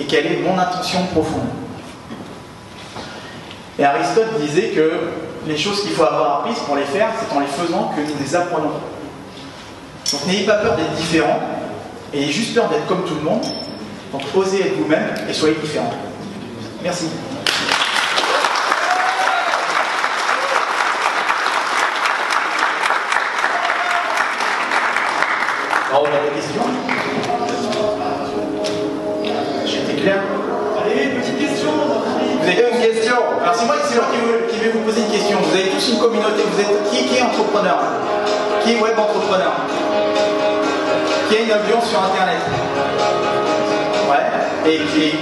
Et 0.00 0.04
quelle 0.04 0.26
est 0.26 0.36
mon 0.38 0.58
intention 0.58 1.04
profonde. 1.12 1.48
Et 3.78 3.84
Aristote 3.84 4.40
disait 4.40 4.68
que 4.68 4.92
les 5.46 5.58
choses 5.58 5.82
qu'il 5.82 5.92
faut 5.92 6.04
avoir 6.04 6.40
apprises 6.40 6.58
pour 6.66 6.76
les 6.76 6.84
faire, 6.84 7.10
c'est 7.18 7.34
en 7.34 7.40
les 7.40 7.46
faisant 7.46 7.92
que 7.94 8.00
nous 8.00 8.18
les 8.18 8.34
apprenons. 8.34 8.72
Donc 10.12 10.26
n'ayez 10.26 10.46
pas 10.46 10.56
peur 10.56 10.76
d'être 10.76 10.94
différent, 10.94 11.38
ayez 12.14 12.32
juste 12.32 12.54
peur 12.54 12.68
d'être 12.68 12.86
comme 12.86 13.04
tout 13.04 13.14
le 13.14 13.22
monde. 13.22 13.44
Donc 14.12 14.22
osez 14.34 14.60
être 14.60 14.76
vous-même 14.76 15.14
et 15.28 15.32
soyez 15.32 15.54
différent. 15.54 15.92
Merci. 16.82 17.06
on 25.92 26.04
a 26.04 26.10
des 26.10 26.40
Allez, 30.00 31.20
petite 31.20 31.38
question. 31.38 31.68
Vous 31.76 32.48
avez 32.48 32.70
une 32.72 32.80
question 32.80 33.16
Alors 33.42 33.54
c'est 33.54 33.66
moi, 33.66 33.76
qui, 33.84 34.58
vais 34.58 34.70
vous 34.70 34.80
poser 34.80 35.02
une 35.02 35.10
question. 35.10 35.36
Vous 35.42 35.54
avez 35.54 35.68
tous 35.68 35.92
une 35.92 35.98
communauté. 35.98 36.42
Vous 36.50 36.60
êtes 36.60 36.90
qui, 36.90 37.04
qui 37.04 37.18
est 37.18 37.22
entrepreneur? 37.22 37.78
Qui 38.64 38.72
est 38.72 38.80
web 38.80 38.98
entrepreneur? 38.98 39.52
Qui 41.28 41.36
a 41.36 41.40
une 41.40 41.52
audience 41.52 41.84
sur 41.90 42.00
Internet? 42.02 42.40
Ouais. 44.08 44.72
Et 44.72 44.78
qui, 44.78 45.16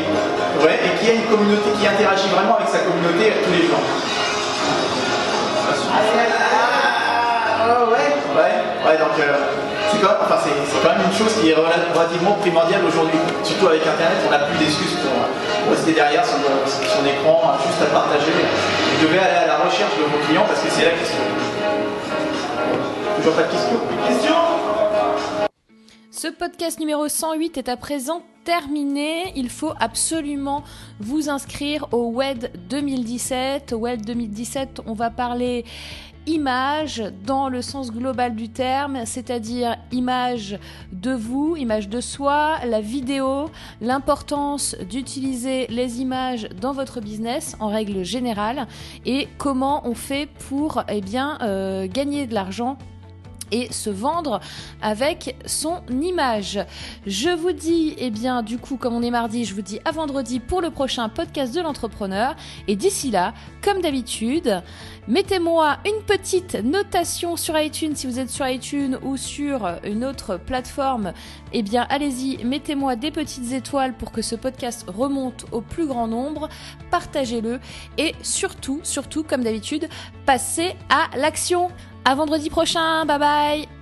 ouais, 0.64 0.78
et 0.78 1.02
qui 1.02 1.10
a 1.10 1.14
une 1.14 1.26
communauté 1.26 1.70
qui 1.80 1.86
interagit 1.86 2.28
vraiment 2.28 2.56
avec 2.56 2.68
sa 2.68 2.78
communauté 2.78 3.32
tous 3.44 3.50
les 3.50 3.66
jours? 3.66 3.82
Ouais. 8.86 8.96
Donc 8.98 9.14
euh, 9.18 9.34
c'est 9.90 10.00
quand, 10.00 10.14
enfin, 10.20 10.38
quand, 10.38 10.90
même 10.90 11.06
une 11.06 11.16
chose 11.16 11.32
qui 11.40 11.50
est 11.50 11.54
relativement 11.54 12.34
primordiale 12.34 12.82
aujourd'hui. 12.86 13.18
Surtout 13.42 13.68
avec 13.68 13.82
Internet, 13.82 14.18
on 14.26 14.30
n'a 14.30 14.38
plus 14.40 14.58
d'excuses 14.58 14.96
pour, 15.02 15.70
rester 15.70 15.92
derrière 15.92 16.24
son, 16.24 16.38
son, 16.66 17.04
écran, 17.04 17.52
juste 17.66 17.82
à 17.82 17.92
partager. 17.92 18.32
Vous 18.32 19.06
devez 19.06 19.18
aller 19.18 19.44
à 19.44 19.46
la 19.46 19.56
recherche 19.58 19.96
de 19.98 20.04
vos 20.04 20.18
clients 20.26 20.44
parce 20.46 20.60
que 20.60 20.70
c'est 20.70 20.84
la 20.84 20.92
question. 20.92 21.18
Toujours 23.16 23.34
pas 23.34 23.42
de 23.42 23.50
questions? 23.50 23.80
Question 24.06 24.34
Ce 26.10 26.28
podcast 26.28 26.78
numéro 26.78 27.08
108 27.08 27.58
est 27.58 27.68
à 27.68 27.76
présent 27.76 28.22
terminé. 28.44 29.32
Il 29.36 29.50
faut 29.50 29.74
absolument 29.78 30.64
vous 31.00 31.28
inscrire 31.28 31.86
au 31.92 32.10
WED 32.12 32.52
2017. 32.70 33.74
Au 33.74 33.78
WED 33.78 34.06
2017, 34.06 34.80
on 34.86 34.94
va 34.94 35.10
parler 35.10 35.66
image 36.28 37.02
dans 37.24 37.48
le 37.48 37.62
sens 37.62 37.90
global 37.90 38.34
du 38.34 38.48
terme, 38.48 39.04
c'est-à-dire 39.04 39.76
image 39.92 40.58
de 40.92 41.12
vous, 41.12 41.56
image 41.56 41.88
de 41.88 42.00
soi, 42.00 42.56
la 42.66 42.80
vidéo, 42.80 43.50
l'importance 43.80 44.76
d'utiliser 44.88 45.66
les 45.68 46.00
images 46.00 46.48
dans 46.60 46.72
votre 46.72 47.00
business 47.00 47.56
en 47.60 47.68
règle 47.68 48.04
générale 48.04 48.66
et 49.06 49.28
comment 49.38 49.86
on 49.86 49.94
fait 49.94 50.28
pour 50.48 50.84
eh 50.88 51.02
euh, 51.16 51.86
gagner 51.88 52.26
de 52.26 52.34
l'argent 52.34 52.78
et 53.50 53.72
se 53.72 53.90
vendre 53.90 54.40
avec 54.82 55.36
son 55.46 55.80
image. 55.90 56.60
Je 57.06 57.30
vous 57.30 57.52
dis, 57.52 57.94
eh 57.98 58.10
bien, 58.10 58.42
du 58.42 58.58
coup, 58.58 58.76
comme 58.76 58.94
on 58.94 59.02
est 59.02 59.10
mardi, 59.10 59.44
je 59.44 59.54
vous 59.54 59.62
dis 59.62 59.80
à 59.84 59.90
vendredi 59.90 60.40
pour 60.40 60.60
le 60.60 60.70
prochain 60.70 61.08
podcast 61.08 61.54
de 61.54 61.60
l'entrepreneur. 61.60 62.34
Et 62.66 62.76
d'ici 62.76 63.10
là, 63.10 63.34
comme 63.62 63.80
d'habitude, 63.80 64.62
mettez-moi 65.06 65.78
une 65.86 66.02
petite 66.04 66.54
notation 66.54 67.36
sur 67.36 67.58
iTunes 67.58 67.96
si 67.96 68.06
vous 68.06 68.18
êtes 68.18 68.30
sur 68.30 68.46
iTunes 68.48 68.98
ou 69.02 69.16
sur 69.16 69.78
une 69.84 70.04
autre 70.04 70.36
plateforme. 70.36 71.12
Eh 71.52 71.62
bien, 71.62 71.86
allez-y, 71.88 72.44
mettez-moi 72.44 72.96
des 72.96 73.10
petites 73.10 73.52
étoiles 73.52 73.94
pour 73.94 74.12
que 74.12 74.22
ce 74.22 74.34
podcast 74.34 74.84
remonte 74.88 75.46
au 75.52 75.60
plus 75.60 75.86
grand 75.86 76.06
nombre. 76.06 76.48
Partagez-le 76.90 77.60
et 77.96 78.14
surtout, 78.22 78.80
surtout, 78.82 79.22
comme 79.22 79.42
d'habitude, 79.42 79.88
passez 80.26 80.74
à 80.88 81.16
l'action. 81.16 81.70
À 82.08 82.14
vendredi 82.14 82.48
prochain, 82.48 83.04
bye 83.04 83.18
bye 83.18 83.77